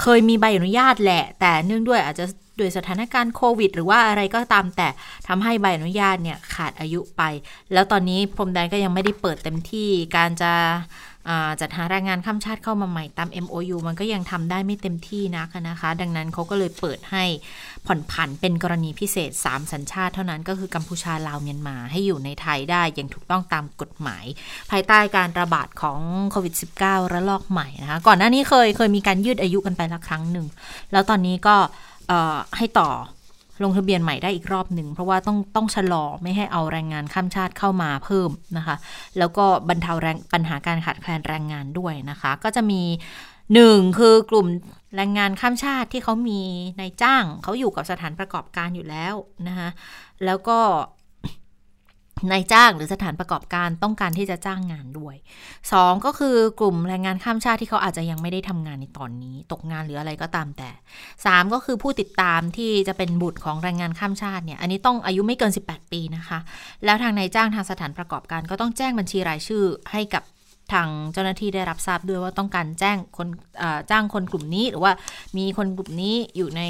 [0.00, 2.26] เคยมีใบอนุญาตแหละ แต่เนื่องด้วยอาจจะ
[2.58, 4.88] ด้วยสถานการณ์โควิด หรือว่าอะไรก็ตามแต่
[5.28, 7.22] ทำให้ใบอนุญาตเนี่ยขาดอายุไป
[7.72, 10.52] แล้วตอนนี้พรมแดนก็ยังไม่ได้เปิดเต็มที่การจะ
[11.60, 17.24] จัดหาแรงงานข้ามชาติเข้ามาใหม่ตาม MOU มันก็ยังทำได้ไม่เต็มที่นักนะคะ ดังนั้นเขาก็เลยเปิดให้
[17.86, 24.24] ผ่อนผันเป็นกรณีพิเศษ 3 สัญชาติเท่านั้นก็คือกัมพูชาลาวเมียนมาให้อยู่ในไทยได้อย่างถูกต้องตามกฎหมาย
[24.70, 26.00] ภายใต้การระบาดของ
[26.30, 30.46] โควิด -19 ระลอกใหม่นะคะ ก่อนหน้านี้เคยเคยมีการยืดอายุกันไปละครั้งหนึ่ง
[30.92, 31.56] แล้วตอนนี้ก็
[32.56, 32.90] ให้ต่อ
[33.64, 38.76] ลงทะเบียนใหม่ได้อีกรอบหนึ่ง เพราะว่าต้องต้องชะลอไม่ให้เอาแรงงานข้ามชาติเข้ามาเพิ่มนะคะ
[39.18, 42.82] แล้วก็บรรเทาแรงปัญหาการขาดแคลนแรงงานด้วยนะคะ ก็จะมี
[43.54, 44.46] หนึ่งคือกลุ่ม
[44.96, 46.40] แรงงานข้ามชาติที่เขามี
[46.78, 49.14] ในจ้างเขาอยู่กับสถานประกอบการอยู่แล้ว
[49.48, 49.68] นะคะ
[50.24, 50.58] แล้วก็
[52.32, 55.16] นายจ้างหรือสถานประกอบการต้องการที่จะจ้างงานด้วย
[55.60, 60.70] 2 ก็คือกลุ่มแรงงานข้ามชาติที่เขาอาจจะยังไม่ได้ทำงานในตอนนี้ ตกงานหรืออะไรก็ตามแต่
[61.12, 66.38] 3 ก็คือผู้ติดตามที่จะเป็นบุตรของแรงงานข้ามชาติเนี่ยอันนี้ต้องอายุไม่เกิน 18 ปีนะคะ
[66.84, 70.22] แล้วทางนายจ้างทางสถานประกอบการก็ต้องแจ้งบัญชีรายชื่อให้กับ
[70.72, 73.28] ทางเจ้าหน้าที่ได้รับทราบด้วยว่าต้องการแจ้งคน
[73.90, 74.92] จ้างคนกลุ่มนี้หรือว่า
[75.38, 76.62] มีคนกลุ่มนี้อยู่ใน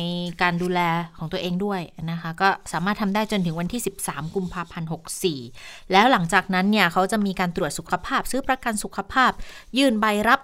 [0.42, 0.80] การดูแล
[1.18, 1.80] ของตัวเองด้วย
[2.10, 4.88] นะคะก็สามารถทำได้จนถึงวันที่ 13 กุมภาพันธ์
[5.40, 9.32] 64 แล้วหลังจากนั้นเนี่ยเขาจะมีการตรวจสุขภาพ ซื้อประกันสุขภาพ
[9.78, 10.40] ยื่นใบรับ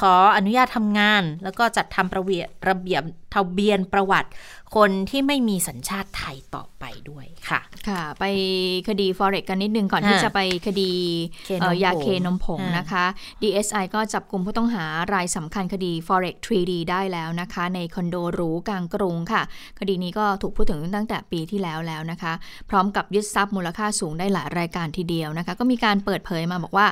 [0.00, 3.02] ขออนุญาตทำงาน แล้วก็จัดทำประเวียระเบียบ
[3.34, 4.28] ทะเบียนประวัติ
[4.76, 8.24] คนที่ไม่มีสัญชาติไทยต่อไปด้วยค่ะ ค่ะ ไป
[8.88, 10.90] คดี forex กันนิดนึงก่อนที่จะไปคดี
[11.84, 13.04] ยาเคนมผงนะคะ
[13.42, 19.42] DSI ก็จับกลุ่มผู้ต้องหารายสำคัญคดี forex 3D ได้แล้วนะคะ ในคอนโดหรูกลางกรุงค่ะ
[19.78, 22.32] คดีนี้ก็ถูกพูดถึงตั้งแต่ปีที่แล้วแล้วนะคะ
[22.70, 26.86] พร้อมกับยึดทรัพย์มูลค่าสูงได้หลายรายการทีเดียวนะคะ ก็มีการเปิดเผยมาบอกว่า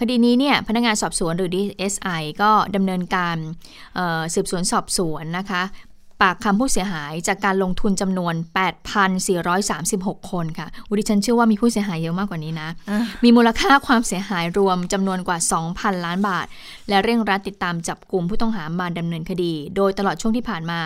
[0.00, 3.36] คดีนี้เนี่ยพนักงานสอบสวนหรือ DSI ก็ดำเนินการ
[4.34, 5.62] สืบสวนสอบสวนนะคะ
[6.24, 8.34] ปากคำผู้เสียหายจากการลงทุนจำนวน
[9.12, 12.68] 8,436 คนค่ะวุดิฉันเชื่อว่ามีผู้เสียหายเยอะมากกว่านี้นะ
[13.24, 15.38] มีมูลค่าความเสียหายรวมจำนวนกว่า
[15.70, 16.46] 2,000 ล้านบาท
[16.88, 20.80] และเร่งรัดติดตามจับกลุ่มผู้ต้องหามาดำเนินคดี โดยตลอดช่วงที่ผ่านมา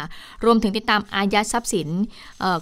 [0.44, 1.88] รวมถึงติดตามอายัดทรัพย์สิน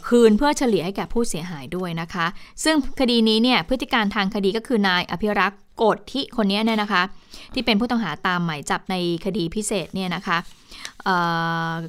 [0.08, 2.26] คืนเพื่อเฉลี่ยให้แก่ผู้เสียหายด้วยนะคะ
[2.64, 7.02] ซึ่งคดีนี้เนี่ยพฤติการทางคดีก็คือนายอภิรักษ์โกดที่คนนี้เนี่ยนะคะ
[7.54, 10.38] ที่เป็นผู้ต้องหาตามหมายจับในคดีพิเศษเนี่ยนะคะ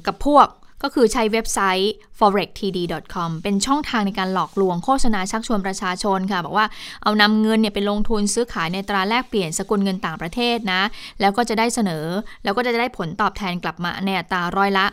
[0.06, 0.46] กับพวก
[0.82, 6.66] ก็คือใช้เว็บไซต์ forextd.com เป็นช่องทางในการหลอกลวงโฆษณาชักชวนประชาชนค่ะ บอกว่า
[7.02, 10.82] เอานำเงินเนี่ยไปลงทุนซื้อขายในตราแลกเปลี่ยนสกุลเงินต่างประเทศนะ
[11.20, 12.04] แล้วก็จะได้เสนอ
[12.44, 14.86] แล้วก็จะได้ผลตอบแทนกลับมาในอัตราร้อยละ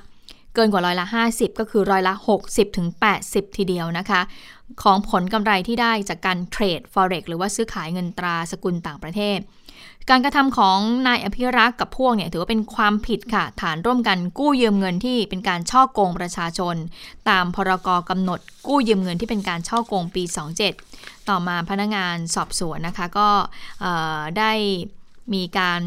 [0.53, 2.13] เกินกว่าร้อยละ 50 ก็คือร้อยละ
[2.45, 2.88] 60ถึง
[3.21, 4.21] 80 ทีเดียวนะคะ
[4.83, 9.39] ของผลกำไรที่ได้จากการเทรด forex หรือว่าซื้อขายเงินตราสกุลต่างประเทศ
[10.09, 16.75] การกระทำของนายอภิรักษ์กับพวกเนี่ยถือว่าเป็นความผิดค่ะ ฐานร่วมกันกู้ยืมเงินที่เป็นการช่อโกงประชาชน
[17.29, 20.23] ตามพรกกำหนด กู้ยืมเงินที่เป็นการช่อโกงปี
[20.75, 23.29] 27 ต่อมาพนักงานสอบสวนนะคะก็
[24.37, 24.51] ได้
[25.33, 25.81] มีการ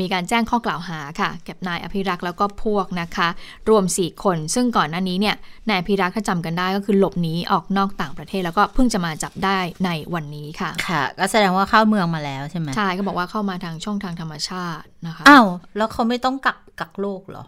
[0.00, 3.28] มีการแจ้งข้อกล่าวหาค่ะกับนายอภิรักษ์แล้วก็พวกนะคะ
[3.68, 5.36] รวม 4 คน ซึ่งก่อนหน้านี้เนี่ย
[5.68, 15.46] นายอภิรักษ์ถ้าจำกันได้ก็คือหลบหนีออกนอกต่างประเทศแล้วก็เพิ่งจะมาจับได้ในวันนี้ค่ะ ค่ะ ก็แสดงว่าเข้าเมืองมาแล้วใช่ไหมใช่ก็บอกว่าเข้ามาทางช่องทางธรรมชาตินะคะอ้าว
[15.76, 17.44] แล้วเขาไม่ต้องกักกักโรคเหรอ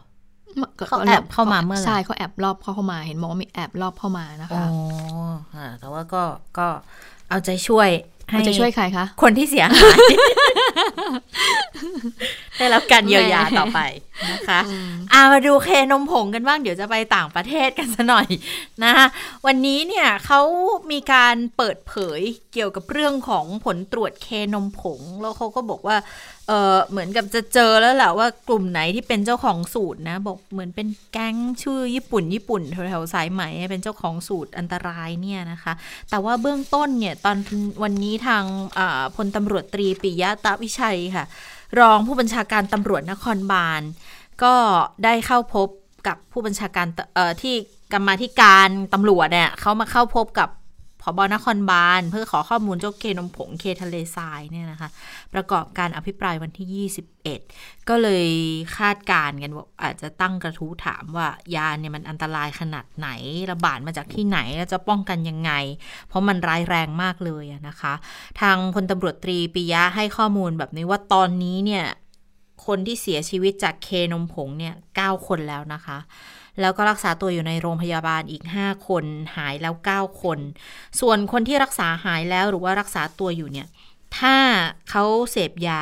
[0.89, 4.75] เขาแอบเข้ามาเมื่อไหร่ใช่เขาแอบรอบเข้ามาเห็นบอกว่ามีแอบรอบเข้ามานะคะอ๋
[5.55, 6.23] อแต่ว่าก็
[6.59, 6.67] ก็
[7.31, 7.89] เอาใจช่วย
[8.31, 9.99] ให้จะช่วยใครคะ คนที่เสียหาย
[12.59, 13.81] ได้รับการเยียวยาต่อไป
[14.33, 14.61] นะคะ
[15.13, 18.29] อามาดูเคนมผงกันบ้างเดี๋ยวจะไปต่างประเทศกันซะหน่อย
[18.85, 19.07] นะคะ
[19.47, 20.41] วันนี้เนี่ยเขา
[20.93, 22.21] มีการเปิดเผย
[22.53, 25.97] เกี่ยวกับเรื่องของผลตรวจเคนมผง แล้วเขาก็บอกว่า
[26.51, 35.73] เออเหมือนกับจะเจอแล้วแหละว่ากลุ่มไหนที่เป็นเจ้าของสูตรนะ บอกเหมือนเป็นแก๊งชื่อญี่ปุ่น ญี่ปุ่นแถวๆสายไหมเป็นเจ้าของสูตรอันตรายเนี่ยนะคะ
[36.11, 37.37] แต่ว่าเบื้องต้นเนี่ยตอน
[37.83, 38.45] วันนี้ทาง
[39.17, 41.25] พลตำรวจตรีปิยะตาวิชัยค่ะ
[41.81, 43.83] รองผู้บัญชาการตำรวจนครบาล
[44.43, 44.55] ก็
[45.05, 45.69] ได้เข้าพบ
[46.07, 46.87] กับผู้บัญชาการ
[47.43, 47.55] ที่
[47.93, 50.49] กรรมาธิการตำรวจเนี่ยเขามาเข้าพบกับ
[51.03, 54.89] ผบนครบาลเพื่อขอข้อมูลเจ้าเคนมผงเคทะเลทรายเนี่ยนะคะ
[55.35, 56.89] ประกอบการอภิปรายวันที่
[57.45, 58.27] 21 ก็เลย
[58.77, 63.09] คาดการกันว่าอาจจะตั้งกระทู้ถามว่ายาเนี่ยมันอันตรายขนาดไหน
[63.51, 65.53] ระบาดมาจากที่ไหนแล้วจะป้องกันยังไง
[66.09, 67.95] เพราะมันร้ายแรงมากเลยนะคะ
[68.41, 71.85] ทางพลตำรวจตรีปิยะให้ข้อมูลแบบนี้ว่าตอนนี้เนี่ย
[72.67, 75.99] คนที่เสียชีวิตจากเคนมผงเนี่ย9คนแล้วนะคะ
[76.61, 79.05] แล้วก็รักษาตัวอยู่ในโรงพยาบาลอีก 5 คน
[79.37, 80.39] หายแล้ว 9 คน
[81.01, 83.67] ส่วนคนที่รักษาหายแล้วหรือว่ารักษาตัวอยู่เนี่ย
[84.19, 84.37] ถ้า
[84.91, 85.81] เขาเสพยา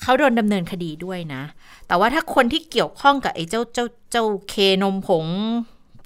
[0.00, 1.42] เขาโดนดำเนินคดีด้วยนะ
[1.86, 5.26] แต่ว่าถ้าคนที่เกี่ยวข้องกับไอ้เจ้าเจ้าเจ้าเคนมผง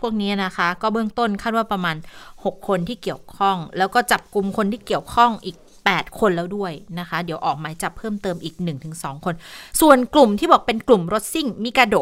[0.00, 1.96] พวกนี้นะคะ ก็เบื้องต้นคาดว่าประมาณ
[2.32, 5.56] 6 คนที่เกี่ยวข้อง แล้วก็จับกลุ่มคนที่เกี่ยวข้องอีก
[5.88, 8.54] 8 คนแล้วด้วยนะคะ เดี๋ยวออกหมายจับเพิ่มเติมอีก
[8.90, 9.34] 1-2 คน
[9.80, 11.96] ส่วนกลุ่มที่บอกเป็นกลุ่มรถซิ่งมิกาโด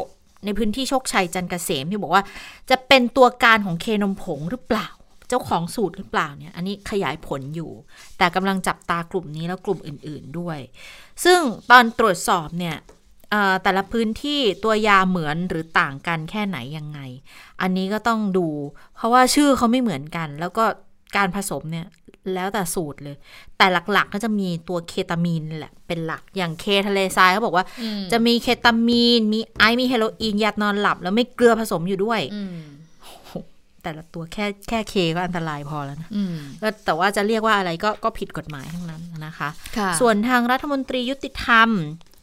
[0.47, 2.25] ในพื้นที่โชคชัยจันเกษมที่บอกว่า
[2.71, 4.89] จะเป็นตัวการของเคนมผงหรือเปล่า
[5.29, 7.71] เจ้าของสูตรหรือเปล่าเนี่ย อันนี้ขยายผลอยู่
[8.19, 10.59] แต่กำลังจับตากลุ่มนี้แล้วกลุ่มอื่น ๆด้วย
[11.25, 11.41] ซึ่ง
[11.71, 12.77] ตอนตรวจสอบเนี่ย
[13.63, 17.01] แต่ละพื้นที่ตัวยาเหมือนหรือต่างกันแค่ไหนยังไง
[17.61, 18.49] อันนี้ก็ต้องดู
[18.97, 20.65] เพราะว่าชื่อเขาไม่เหมือนกัน แล้วก็
[21.17, 21.87] การผสมเนี่ย
[22.35, 23.17] แล้วแต่สูตรเลย
[23.57, 27.65] แต่หลักๆก็จะมีตัวเคตามีนแหละ เป็นหลักอย่างเคทะเลทรายเขาบอกว่า
[28.13, 32.21] จะมีเคตามีน มีไอมีเฮโรอีนยานอนหลับ แล้วไม่เกลือผสมอยู่ด้วย
[33.83, 36.11] แต่ละตัวแค่แค่เคก็อันตรายพอแล้วนะ
[36.63, 39.49] ก็แต่ว่าจะเรียกว่าอะไรก็ก็ผิดกฎหมายทั้งนั้นนะคะ
[39.79, 41.69] คะส่วนทางรัฐมนตรียุติธรรม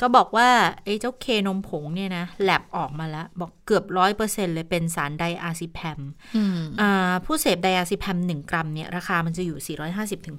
[0.02, 0.50] ก็บอกว่า
[0.84, 6.00] ไอ้เจ้าเคนมผงเนี่ยนะแลบออกมาแล้ว บอกเกือบร้อยเปอร์เซ็นเลยเป็นสารไดอาซิแพม
[7.26, 9.78] ผู้เสพไดอาซิแพมหนึ่งกรัมเนี่ย ราคามันจะอยู่
[10.22, 10.38] 450ถึง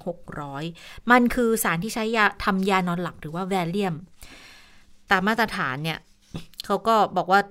[0.55, 3.95] 600 มันคือสารที่ใช้ยาทำยานอนหลับหรือว่าแวลเลียม
[5.11, 5.99] ตามมาตรฐานเนี่ย
[6.65, 7.41] เขาก็บอกว่า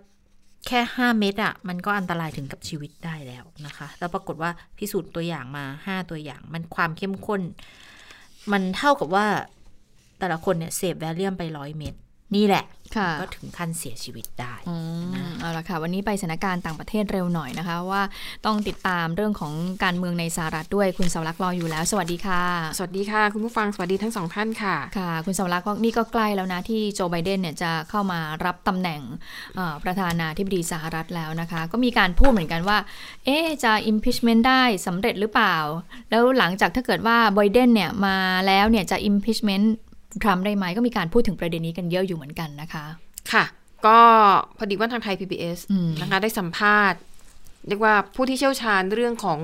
[0.68, 7.42] แค่ 5 เม็ดอะ่ะ มันก็อันตรายถึงกับชีวิตได้แล้วนะคะ แล้วปรากฏว่าพิสูจน์ตัวอย่างมา 5 ตัวอย่าง มันความเข้มข้น
[8.52, 9.26] มันเท่ากับว่า
[10.19, 11.95] แต่ละคนเนี่ยเสพแวลเลียมไปร้อยเม็ด
[12.37, 12.65] นี่แหละ
[13.21, 14.55] ก็ถึงขั้นเสียชีวิตได้
[15.41, 18.03] เอาละค่ะ วันนี้ไปสถานการณ์ต่างประเทศเร็วหน่อยนะคะว่า
[18.47, 19.53] ต้องติดตามเรื่องของ
[19.85, 22.43] การเมืองในสหรัฐด้วยคุณสวรักษ์รออยู่แล้ว สวัสดีค่ะ
[22.79, 29.01] สวัสดีค่ะ คุณผู้ฟังสวัสดีทั้งสองท่านค่ะค่ะ คุณสวรักษ์นี่ก็ใกล้แล้วนะที่โจไบเดนเนี่ยจะเข้ามารับตำแหน่ง
[29.85, 32.79] ประธานาธิบดีสหรัฐแล้วนะคะ ก็มีการพูดเหมือนกันว่า
[33.25, 35.57] เอ๊จะ impeachment ได้สำเร็จหรือเปล่า
[36.11, 39.67] แล้วหลังจากถ้าเกิดว่าไบเดนเนี่ยมาแล้วเนี่ยจะ impeachment
[40.23, 42.85] ทรัมป์ได้ไหมก็มีการพูดถึงประเด็นนี้กันเยอะอยู่เหมือนกันนะคะ
[43.33, 43.45] ค่ะ
[43.87, 43.99] ก็
[44.59, 45.59] พอดีว่าทางไทย PBS
[46.01, 46.99] นะคะได้สัมภาษณ์
[47.69, 49.41] เรียกว่าผู้ที่เชี่ยวชาญเรื่องของ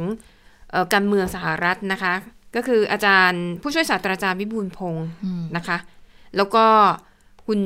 [0.75, 2.15] ออการเมืองสหรัฐนะคะ
[2.57, 5.07] ก็คืออาจารย์ผู้ช่วยศาสตราจารย์วิบูลพงศ์
[5.57, 5.77] นะคะ
[6.37, 6.67] แล้วก็
[7.47, 7.61] คุณ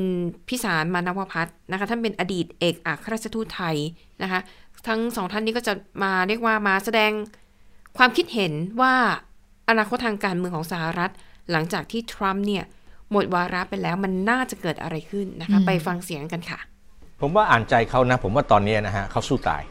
[0.47, 3.77] พิสารมานวพัฒนะคะ ท่านเป็นอดีตเอกอัครราชทูตไทย
[4.21, 4.39] นะคะ
[4.87, 7.11] ทั้งสองท่านนี้ก็จะมาเรียกว่ามาแสดง
[7.97, 8.93] ความคิดเห็นว่า
[9.69, 11.11] อนาคตทางการเมืองของสหรัฐ
[11.51, 12.65] หลังจากที่ทรัมป์เนี่ย
[13.11, 16.59] หมดวาระไปแล้วมันน่าจะเกิดอะไรขึ้นนะคะ ไปฟังเสียงกันค่ะ
[17.21, 19.63] ผมว่าอ่านใจเขานะ ผมว่าตอนนี้นะฮะเขาสู้ตาย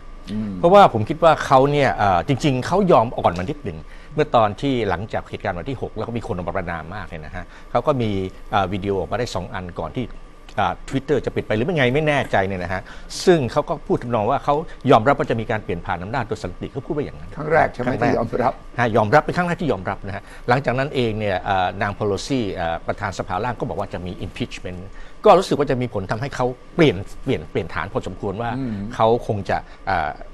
[0.58, 1.90] เพราะว่าผมคิดว่าเขาเนี่ย
[2.28, 3.78] จริง ๆเขายอมอ่อนมานิดหนึ่ง
[4.14, 8.10] เมื่อตอนที่หลังจากเหตุการณ์วันที่ 6 แล้วก็มีคนออกมาประนามมากเลยนะฮะเขาก็มี
[8.72, 10.04] วิดีโอออกมาได้ 2 อันก่อนที่
[10.88, 12.82] ทวิตเตอร์จะปิดไปหรือไม่ไงไม่แน่ใจเนี่ยนะฮะ
[13.24, 14.54] ซึ่งเขาก็พูดทำนองว่าเขา
[14.90, 18.52] ยอมรับว่าจะมีการเปลี่ยนผ่านอำนาจโดยสันติเขาพูดไปอย่างนั้นครั้งแรกใช่ไหมที่ยอมรับ
[18.96, 21.36] ยอมรับเป็นครั้งแรกที่ยอมรับนะฮะหลังจากนั้นเองเนี่ย
[21.82, 22.40] นางโพโลซี
[22.86, 24.80] ประธานสภาล่างก็บอกว่าจะมี impeachment
[25.24, 28.50] ก็รู้สึกว่าจะมีผลทำให้เขาเปลี่ยนเปลี่ยนเปลี่ยนฐานพอสมควรว่า
[28.94, 29.56] เขาคงจะ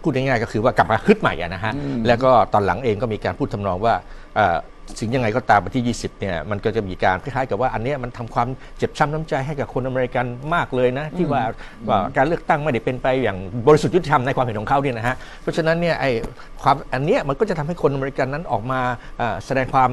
[0.03, 1.73] พูดง่ายๆก็คือว่ากลับมาฮึดใหม่นะฮะ
[2.07, 3.95] แล้วก็ตอนหลังเองก็มีการพูดทำนองว่า
[4.99, 11.43] สิ่งยังไงก็ตามวันที่ 20 เนี่ย มันก็จะมีการคล้ายๆกับว่าอันนี้มันทำความเจ็บช้ำน้ำใจให้กับคนอเมริกันมากเลยนะ ที่ว่า
[12.17, 16.11] การเลือกตั้งไม่ได้เป็นไปอย่างบริสุทธิ์ยุติธรรมในความเห็นของเขาเนี่ยนะฮะ เพราะฉะนั้นเนี่ยไอ้
[16.63, 18.81] ความอันนี้มันก็จะทำให้คนอเมริกันนั้นออกมา
[19.47, 19.91] แสดงความ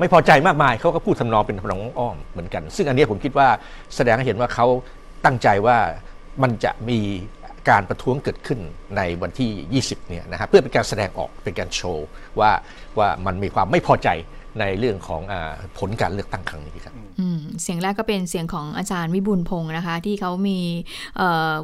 [0.00, 3.48] ไม่พอใจมากมายเขาก็พูดทำนองเป็นทำนองอ้อมเหมือนกัน ซึ่งอันนี้ผมคิดว่า
[3.96, 4.66] แสดงให้เห็นว่าเขา
[5.24, 5.76] ตั้งใจว่า
[6.42, 6.98] มันจะมี
[7.70, 8.60] การประท้วงเกิดขึ้น
[8.96, 12.06] ในวันที่ 20 เนี่ยนะฮะเพื่อเป็นการแสดงออกเป็นการโชว์
[12.40, 12.50] ว่า
[12.98, 14.10] ว่ามันมีความไม่พอใจ
[14.60, 15.34] ในเรื่องของอ
[15.78, 16.94] ผลการเลือกตั้งครั้งนี้ครับ
[17.62, 20.58] เสียงแรกก็เป็นเสียงของอาจารย์วิบุลพงศ์นะคะ ที่เขามี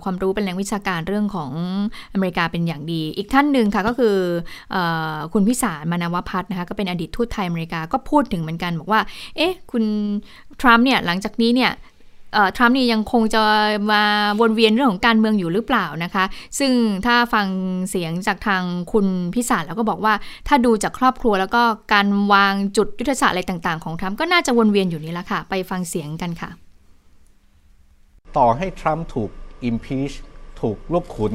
[0.04, 1.50] ความรู้เป็นแหล่งวิชาการเรื่องของ
[2.12, 4.16] อเมริกาเป็นอย่างดี อีกท่านหนึ่งค่ะก็คือ
[4.74, 4.76] อ
[5.32, 9.00] คุณพิสารมานาวพัฒนะคะก็เป็นอดีตทูตไทยอเมริกาก็พูดถึงเหมือนกันบอกว่า
[9.36, 9.84] เอ๊ะ คุณ
[10.60, 11.72] ทรัมป์เนี่ยหลังจากนี้เนี่ย
[12.56, 13.42] ทรัมป์นี่ยังคงจะ
[13.92, 14.02] มา
[14.40, 16.24] วนเวียนเรื่องของการเมืองอยู่หรือเปล่านะคะ
[16.58, 16.72] ซึ่ง
[17.06, 17.46] ถ้าฟัง
[17.90, 18.62] เสียงจากทาง
[18.92, 20.14] คุณพิสารแล้วก็บอกว่า
[20.48, 21.62] ถ้าดูจากครอบครัวแล้วก็
[21.92, 26.50] การวางจุดยุทธศาสตร์อะไรต่างๆ ของทรัมป์ก็น่าจะวนเวียนอยู่นี่แหละค่ะ ไปฟังเสียงกันค่ะ
[28.38, 29.30] ต่อให้ทรัมป์ถูก
[29.68, 30.14] impeach
[30.60, 31.34] ถูกลบขุน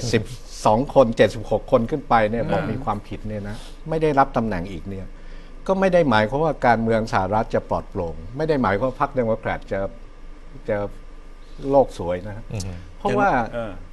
[0.00, 1.06] 72 คน
[1.38, 3.56] 76 คนขึ้นไปเนี่ยบอกมีความผิดเนี่ยนะ
[3.88, 5.06] ไม่ได้รับตำแหน่งอีกเนี่ย
[5.66, 9.80] ก็ไม่ได้หมายความว่าการเมืองสหรัฐจะปลอดโปร่งไม่ได้หมายความว่าพรรคเดโมแครตจะ
[10.68, 10.76] จะ
[11.70, 12.44] โลกสวยนะ
[12.98, 13.28] เพราะว่า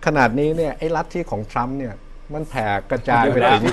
[0.06, 1.94] ขนาดนี้เนี่ยไอ้รัฐที่ของทรัมป์เนี่ย
[2.34, 3.64] มันแผ่กระจายไปถึง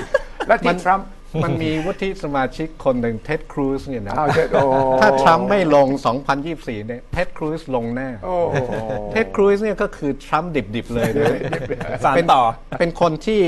[0.51, 1.07] รัฐที่ทรัมป์
[1.45, 4.17] มันมีวุฒิสมาชิกคนหนึ่งเท็ดครูซเนี่ยนะ
[5.01, 5.89] ถ้าทรัมป์ไม่ลง
[6.37, 8.09] 2024 เนี่ยเท็ดครูซลงแน่
[9.13, 11.31] เท็ดครูซเนี่ยก็คือทรัมป์ดิบๆเลยนะ
[12.05, 12.43] สารต่อ
[12.79, 13.43] เป็นคนที่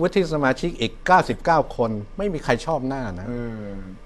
[0.00, 0.92] วุฒิสมาชิกอีก
[1.34, 3.26] 99 คน ไม่มีใครชอบหน้านะ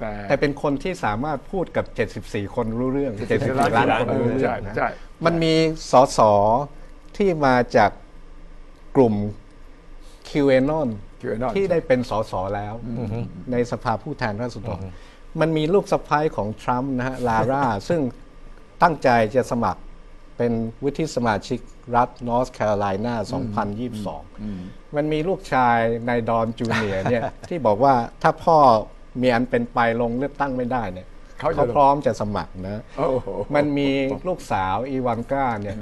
[0.01, 1.84] แต่ แต่เป็นคนที่สามารถพูดกับ
[2.20, 4.74] 74 คนรู้เรื่อง74ล้านคนรู้เรื่องนะ
[5.24, 5.55] มันมี
[5.90, 6.20] สส
[7.16, 7.90] ที่มาจาก
[8.97, 9.14] กลุ่ม
[10.28, 10.88] คิวเอนอน
[11.57, 12.74] ที่ได้เป็นสสแล้ว
[13.53, 14.80] ในสภาผู้แทนราษฎร
[15.40, 18.01] มันมีลูกสะใภ้ของทรัมป์นะฮะลาร่า ซึ่ง
[18.82, 19.82] ตั้งใจจะสมัคร
[20.43, 21.61] เป็นวุฒิสมาชิก
[21.97, 23.14] รัฐนอร์ทแคโรไลนา
[23.80, 25.78] 2022 มันมีลูกชาย
[26.09, 28.57] นายดอนจูเนียร์เนี่ยที่บอกว่าถ้าพ่อ
[29.20, 31.07] มีอันเป็นไปลงเลือกตั้งไม่ได้เนี่ย
[31.38, 32.82] เขาพร้อมจะสมัครนะ
[33.55, 33.88] มันมี
[34.28, 35.76] ลูกสาวอีวานก้าเนี่ย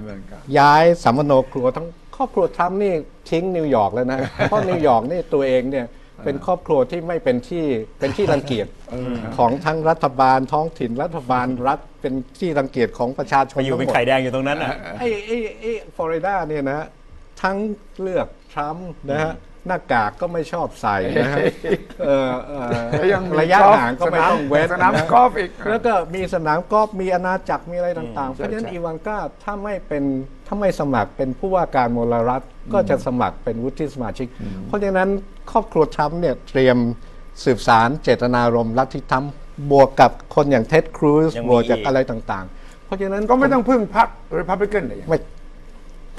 [0.59, 1.87] ย้ายสำมะโนครัวทั้ง
[2.17, 2.95] ครอบครัวทรัมป์นี่
[3.31, 5.87] ทิ้งนิวยอร์กแล้วนะ เพราะนิวยอร์กนี่ตัวเองเนี่ย
[6.25, 7.65] เป็นครอบครัวที่ไม่เป็นที่
[8.01, 8.67] เป็นที่รังเกียจ
[9.37, 16.81] ของทั้งรัฐบาลท้องถิ่นรัฐบาลรัฐเป็นที่รังเกียจของประชาชนอยู่เป็นไข่แดงอยู่ตรงนั้นอะไอ้ไอ้ไอ้ฟลอริดาเนี่ยนะ
[17.43, 17.57] ทั้ง
[18.01, 19.35] เลือกทรัมป์นะฮะ
[19.67, 21.39] หน้ากากก็ไม่ชอบใส่นะฮะ
[23.03, 30.05] ระยะห่างก็ไม่ต้องเว้นสนามกอล์ฟอีกแล้วก็มีสนามกอล์ฟมีอาณาจักรมีอะไรต่างๆ เพราะฉะนั้นอีวานก้าถ้าไม่เป็น
[30.47, 32.43] ถ้าไม่สมัครเป็นผู้ว่าการมลรัฐ
[32.73, 34.27] ก็จะสมัครเป็นวุฒิสมาชิก
[34.67, 35.09] เพราะฉะนั้น
[35.51, 36.77] ครอบครัวทรัมป์เนี่ยเตรียม
[37.45, 39.25] สืบสารเจตนารมณ์ลัทธิธรรม
[39.71, 44.09] บวกกับคนอย่างเท็ดครูซบวกจากอะไรต่างๆ เพราะฉะนั้นก็ไม่ต้องพึ่งพรรค
[44.39, 45.19] รีพับลิกันเลย ไม่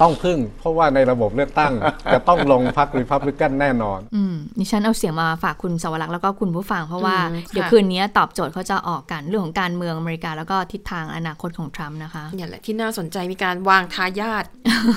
[0.02, 1.72] ต้องพึ่ง เพราะว่าในระบบเลือกตั้ง
[2.12, 7.16] จะต้องลงพรรครีพับลิกันแน่นอน อืมนี่ฉันเอาเสียงมาฝากคุณสวรักษ์แล้วก็คุณผู้ฟังเพราะว่า
[7.52, 14.44] เดี๋ยวคืนนี้ตอบโจทย์เขาจะออกกันเรื่องของการเมืองอเมริกาแล้วก็ทิศทางอนาคตของทรัมป์นะคะนี่แหละที่น่าสนใจมีการวางทายาท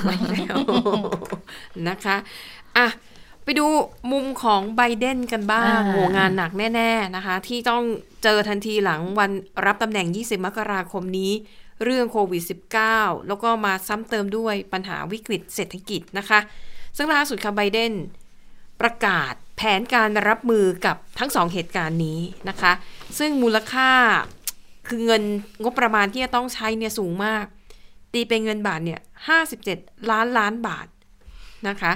[0.04, 0.58] ไว้แล้ว
[1.88, 2.16] นะคะ
[2.78, 2.88] อะ
[3.44, 3.66] ไปดู
[4.12, 7.84] มุมของไบเดนกันบ้างโหงานหนักแน่ ๆนะคะ ที่ต้อง
[8.24, 9.32] เจอทันทีหลังวัน
[9.66, 11.32] รับตำแหน่ง 20 มกราคมนี้
[11.84, 12.44] เรื่องโควิด
[12.84, 16.40] -19 แล้วก็มาซ้ำเติมด้วยปัญหาวิกฤตเศรษฐกิจนะคะ
[16.98, 17.94] ซึ่งล่าสุดค่ะไบเดน
[18.82, 22.20] ประกาศแผนการรับมือกับทั้งสองเหตุการณ์นี้
[22.50, 22.72] นะคะ
[23.20, 23.92] ซึ่งมูลค่า
[24.88, 25.24] คือเงิน
[25.64, 27.46] งบประมาณที่จะต้องใช้เนี่ยสูงมาก
[28.14, 29.00] ตีเป็นเงินบาทเนี่ย
[29.56, 30.88] 57 ล้านล้านบาท
[31.68, 31.92] นะคะ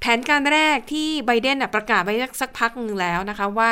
[0.00, 3.70] แผนการแรกที่ไบเดนประกาศไปสักพักนึงแล้วนะคะว่า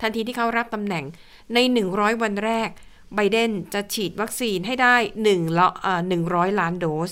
[0.00, 1.04] ทันทีที่เขารับตำแหน่ง
[1.54, 1.58] ใน
[1.90, 2.68] 100 วันแรก
[3.14, 4.96] ไบเดนจะฉีดวัคซีนให้ได้
[5.28, 5.68] 1ละ
[6.14, 7.10] 100ล้านโดส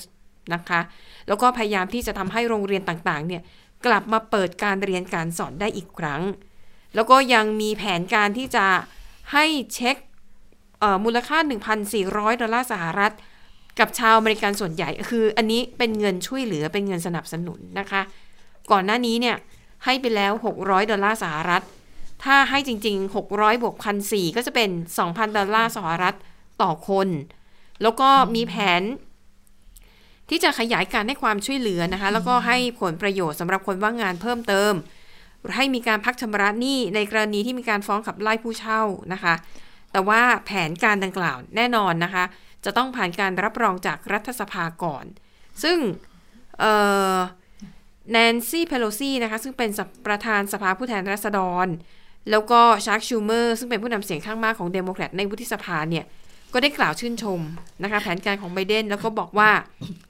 [0.55, 0.81] นะคะ
[1.29, 3.43] แล้วก็พยายามที่จะทำให้โรงเรียนต่างๆเนี่ย
[3.87, 6.23] กลับมาเปิดการเรียนการสอนได้อีกครั้ง
[6.95, 8.67] แล้วก็ยังมีแผนการที่จะ
[9.33, 9.97] ให้เช็ค
[11.05, 11.39] มูลค่า
[11.91, 13.13] 1,400 ดอลลาร์สหรัฐ
[13.79, 18.03] กับชาวอเมริกันส่วนใหญ่ คืออันนี้เป็นเงินช่วยเหลือเป็นเงินสนับสนุนนะคะ
[18.71, 19.37] ก่อนหน้านี้เนี่ย
[19.85, 21.63] ให้ไปแล้ว 600 ดอลลาร์สหรัฐ
[22.25, 26.15] ถ้าให้จริง ๆ 600บวกพันสก็จะเป็น 2,000 ดอลลาร์สหรัฐ
[26.63, 27.09] ต่อคน
[27.83, 28.83] แล้วก็มีแผน
[30.31, 34.73] ที่จะขยายการให้ความช่วยเหลือนะคะ แล้วก็ให้ผลประโยชน์สำหรับคนว่างงานเพิ่มเติม
[35.57, 39.35] ให้มีการพักชำระหนี้ในกรณีที่มีการฟ้องขับไล่ผู้เช่านะคะ
[39.93, 42.25] แต่ว่าแผนการดังกล่าวแน่นอนนะคะ
[42.65, 45.05] จะต้องผ่านการรับรองจากรัฐสภาก่อน
[45.63, 45.79] ซึ่ง
[48.11, 49.71] แนนซี่เพโลซีนะคะ ซึ่งเป็น
[50.07, 51.67] ประธานสภาผู้แทนราษฎร
[52.31, 56.05] แล้วก็ชาร์คชูเมอร์ซึ่งเป็นผู้นำเสียงข้างมากของเดโมแครตในวุฒิสภาเนี่ย
[56.53, 57.41] ก็ได้กล่าวชื่นชม
[57.83, 59.51] นะคะแผนการของไบเดนแล้วก็บอกว่า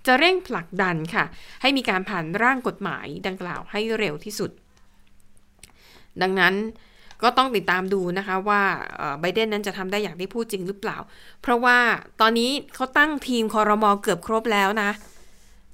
[0.07, 1.25] จะเร่งผลักดันค่ะ
[1.63, 4.51] ให้มีการผ่านร่างกฎหมายดังกล่าวให้เร็วที่สุด
[6.23, 6.55] ดังนั้น
[7.23, 8.63] ก็ต้องติดตามดูนะคะว่า
[9.21, 10.99] ไบเดนนั้นจะทำได้อย่างที่พูดจริงหรือเปล่า
[11.43, 11.79] เพราะว่า
[12.21, 14.91] ตอนนี้เขาตั้งทีมคอรมอเกือบครบแล้วนะ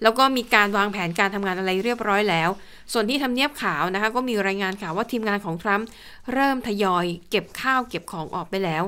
[0.02, 2.48] แล้วก็มีการวางแผนการทำงานอะไรเรียบร้อยแล้ว
[2.92, 5.86] ส่วนที่ทำเนียบขาวนะคะ ก็มีรายงานข่าวว่าทีมงานของทรัมป์
[6.32, 8.84] เริ่มทยอยเก็บข้าวเก็บของออกไปแล้ว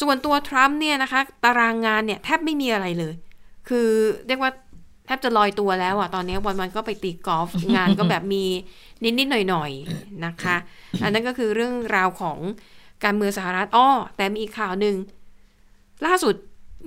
[0.00, 3.14] ส่วนตัวทรัมป์เนี่ยนะคะ ตารางงานเนี่ยแทบไม่มีอะไรเลย
[3.68, 3.88] คือ
[4.26, 4.50] เรียกว่า
[5.06, 8.44] แทบจะลอยตัวแล้วอะตอนนี้วันๆก็ไปตีกอล์ฟงานก็แบบมี
[9.18, 10.56] นิดๆหน่อยๆนะคะ
[11.02, 12.38] อันนั้นก็คือเรื่องราวของ
[13.04, 14.96] การเมืองสหรัฐอ้อแต่มีอีกข่าวหนึ่ง
[16.06, 16.34] ล่าสุด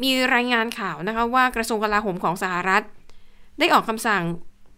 [0.03, 2.83] มีรายงานข่าวนะคะว่ากระทรวงกลาโหมของสหรัฐ
[3.59, 4.23] ได้ออกคำสั่ง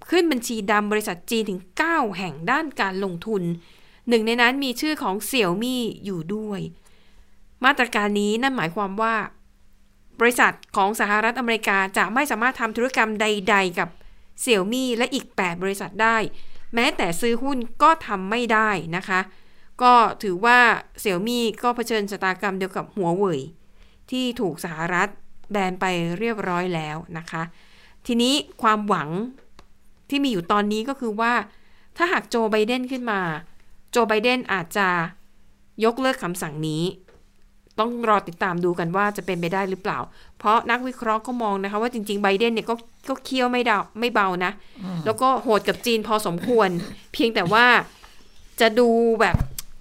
[0.09, 3.43] ขึ้นบัญชีดำบริษัทจีนถึง 9 แห่งด้านการลงทุน
[4.09, 6.59] หนึ่งในนั้นมีชื่อของเสี่ยวมี่อยู่ด้วย
[7.65, 9.15] มาตรการนี้นั่นหมายความว่า
[10.19, 13.89] บริษัทของสหรัฐอเมริกาจะไม่สามารถทำธุรกรรมใด ๆ กับ
[14.41, 16.17] เสี่ยวมี่และอีก 8 บริษัทได้
[16.75, 19.19] แม้แต่ซื้อหุ้นก็ทำไม่ได้นะคะ
[19.83, 20.59] ก็ถือว่า
[20.99, 23.39] เสี่ยวมี่ก็เผชิญชะตากรรมเดียวกับหัวเว่ย
[24.11, 25.09] ที่ถูกสหรัฐ
[25.51, 25.85] แบนไป
[26.19, 27.43] เรียบร้อยแล้วนะคะ
[28.07, 29.09] ทีนี้ความหวัง
[30.09, 31.33] ที่มีอยู่ตอนนี้ก็คือว่า
[31.97, 33.19] ถ้าหากโจไบเดนขึ้นมา
[33.91, 34.87] โจไบเดนอาจจะ
[35.85, 36.83] ยกเลิกคำสั่งนี้
[37.79, 39.99] ต้องรอติดตามดูกันว่าจะเป็นไปได้หรือเปล่า
[40.37, 42.75] เพราะนักวิเคราะห์ก็มองนะคะ ว่าจริง ๆ ไบเดนเนี่ยก็
[43.09, 44.51] ก็เคี่ยวไม่เดาไม่เบานะ
[45.05, 46.69] แล้วก็โหดกับจีนพอสมควร
[47.13, 47.65] เพียงแต่ว่า
[48.61, 48.89] จะดู
[49.21, 49.37] แบบ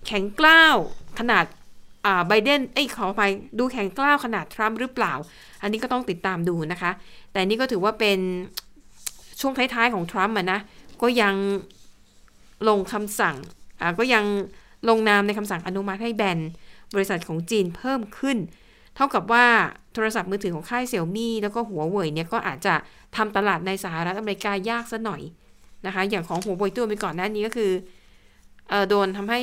[0.06, 0.76] แข็งกล้าว
[1.18, 1.59] ขนาดอ่า
[2.28, 3.22] ไบเดนไอ้ขอไป
[3.58, 5.12] ดูแข็งกล้าวขนาดทรัมป์หรือเปล่า
[5.62, 6.90] อันนี้ก็ต้องติดตามดูนะคะ
[7.32, 8.18] แต่นี่ก็ถือว่าเป็น
[9.40, 10.60] ช่วงท้ายๆของทรัมป์นะ
[11.02, 11.34] ก็ยัง
[12.68, 13.36] ลงคำสั่ง
[13.80, 14.24] อ่าก็ยัง
[14.88, 16.38] ลงนามในคำสั่งอนุมัติให้แบน
[16.94, 18.38] บริษัทของจีนเพิ่มขึ้น
[18.96, 19.46] เท่ากับว่า
[19.94, 22.74] โทรศัพท์มือถือของค่ายเซี่ยมี่แล้วก็หัวเว่ยเนี่ยก็อาจจะ
[23.16, 25.22] ทำตลาดในสหรัฐอเมริกายากซะหน่อย
[25.86, 27.70] นะคะ อย่างของหัวเว่ยตัวไปก่อนหน้านี้ก็คือ
[28.72, 29.40] ออโดนทำให้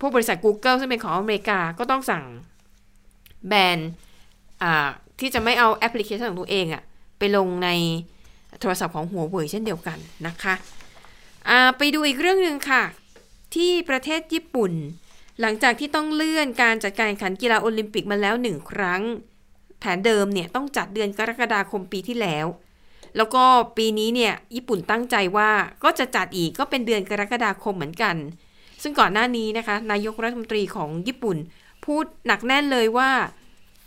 [0.00, 2.24] พวกบริษัท Google ซึ่งเป็นของอเมริกาก็ต้องสั่ง
[3.48, 3.78] แบน
[5.20, 6.82] ที่จะไม่เอาแอปพลิเคชันของตัวเองอะ
[7.18, 7.68] ไปลงใน
[8.60, 10.54] โทรศัพท์ของหัวเว่ยเช่นเดียวกันนะคะ
[11.76, 12.82] ไปดูอีกเรื่องหนึ่งค่ะ
[13.54, 14.72] ที่ประเทศญี่ปุ่น
[15.40, 19.02] หลังจากที่ต้องเลื่อนการจัดการแข่งขันกีฬาโอลิมปิกมาแล้วหนึ่งครั้ง
[19.78, 22.46] แผนเดิมเนี่ยต้องจัดเดือนกรกฎาคมปีที่แล้ว
[23.16, 23.44] แล้วก็
[23.76, 25.50] ปีนี้เนี่ยญี่ปุ่นตั้งใจว่า
[25.84, 28.16] ก็จะจัดอีกก็เป็นเดือนกรกฎาคมเหมือนกัน
[28.88, 31.36] ซึ่งก่อนหน้านี้นะคะ นายกรัฐมนตรีของญี่ปุ่น
[31.84, 33.10] พูดหนักแน่นเลยว่า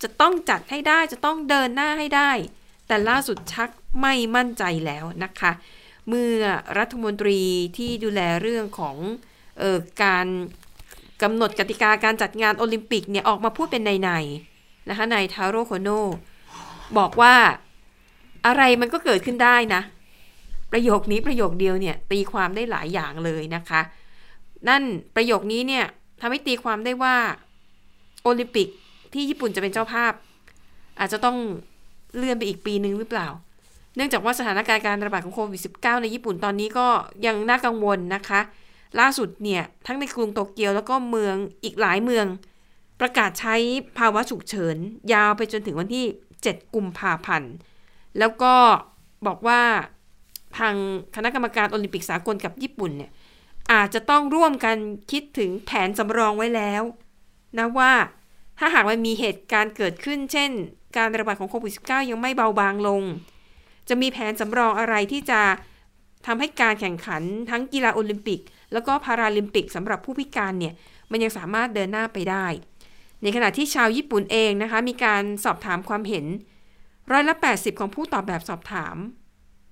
[0.04, 2.32] จะต้องจัดให้ได้จะต้องเดินหน้าให้ได้
[2.88, 3.70] แต่ล่าสุดชัก
[4.02, 5.52] ไม่มั่นใจแล้วนะคะ
[6.08, 6.42] เมื่อ
[6.78, 7.40] รัฐมนตรี
[7.78, 8.96] ที่ดูแลเรื่องของ
[9.62, 10.28] ออการ
[11.22, 15.90] กำหนดกติกาการจัดงานโอลิมปิกเนี่ยออกมาพูดเป็นในๆนะคะนายทาโร่โคโน
[16.98, 17.36] บอกว่า
[18.46, 19.82] อะไรมันก็เกิดขึ้นได้นะ
[20.72, 23.82] ประโยคนี้ประโยคเดียวเนี่ยตีความได้หลายอย่างเลยนะคะ
[24.68, 24.84] นั่น
[25.16, 25.86] ประโยคนี้เนี่ย
[26.22, 27.16] ทำให้ตีความได้ว่า
[28.24, 28.68] โอลิมปิก
[29.14, 30.14] ที่ญี่ปุ่นจะเป็นเจ้าภาพ
[31.00, 31.38] อาจจะต้อง
[32.18, 33.28] เลื่อนไปอีกปีนึงหรือเปล่า
[33.96, 36.88] เนื่องจากว่าสถานการณ์การระบาดของโควิด -19 ในญี่ปุ่นตอนนี้ก็
[37.26, 38.40] ยังน่ากังวลนะคะ
[39.00, 42.26] ล่าสุดเนี่ย ทั้งในกรุงโตเกียวแล้วก็เมืองอีกหลายเมือง
[43.02, 43.56] ประกาศใช้
[43.98, 44.78] ภาวะฉุกเฉิน
[45.14, 46.06] ยาวไปจนถึงวันที่
[46.40, 47.54] 7 กุมภาพันธ์
[48.20, 48.54] แล้วก็
[49.28, 49.62] บอกว่า
[50.58, 50.76] ทาง
[51.16, 53.12] คณะกรรมการโอลิมปิกสากลกับญี่ปุ่นเนี่ย
[53.72, 54.78] อาจจะต้องร่วมกัน
[55.12, 56.84] คิดถึงแผนสำรองไว้แล้ว
[57.58, 57.94] นะว่า
[58.60, 60.52] ถ้าหากมันมีเหตุการณ์เกิดขึ้น เช่น
[60.98, 63.04] การระบาดของโควิด -19 ยังไม่เบาบางลง
[63.90, 65.42] จะมีแผนสำรองอะไรที่จะ
[66.26, 68.40] ทำให้การแข่งขันทั้งกีฬาโอลิมปิก
[68.74, 70.74] แล้วก็พาราลิมปิกสำหรับผู้พิการเนี่ย
[71.12, 72.46] มันยังสามารถเดินหน้าไปได้
[73.22, 76.26] ในขณะที่ชาวญี่ปุ่นเองนะคะ มีการสอบถามความเห็น
[77.12, 78.96] ร้อยละ 80 ของผู้ตอบแบบสอบถาม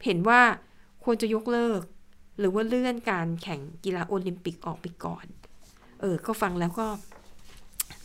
[0.06, 0.42] เห็นว่า
[1.04, 1.82] ควรจะยกเลิก
[2.40, 5.26] หรือว่าเลื่อนการแข่งกีฬาโอลิมปิกออกไปก่อน
[6.02, 6.88] เออ ก็ฟังแล้วก็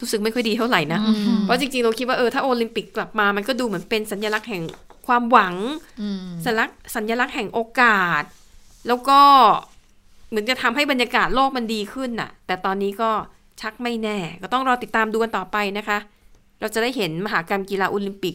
[0.01, 1.01] รู้สึกไม่ค่อยดีเท่าไหร่นะ
[1.43, 4.63] เพราะจริงๆ เราคิดว่าเออถ้าโอลิมปิกกลับมา มันก็ดูเหมือนเป็นสัญลักษณ์แห่ง
[5.07, 5.55] ความหวัง
[6.45, 8.23] สัญลักษณ์สัญลักษณ์แห่งโอกาส
[8.89, 9.21] แล้วก็
[10.29, 13.11] เหมือนจะทำให้บรรยากาศโลกมันดีขึ้นน่ะ แต่ตอนนี้ก็
[13.61, 15.99] ชักไม่แน่ ก็ต้องรอติดตามดูกันต่อไปนะคะ
[16.61, 18.35] เราจะได้เห็นมหากรรมกีฬาโอลิมปิก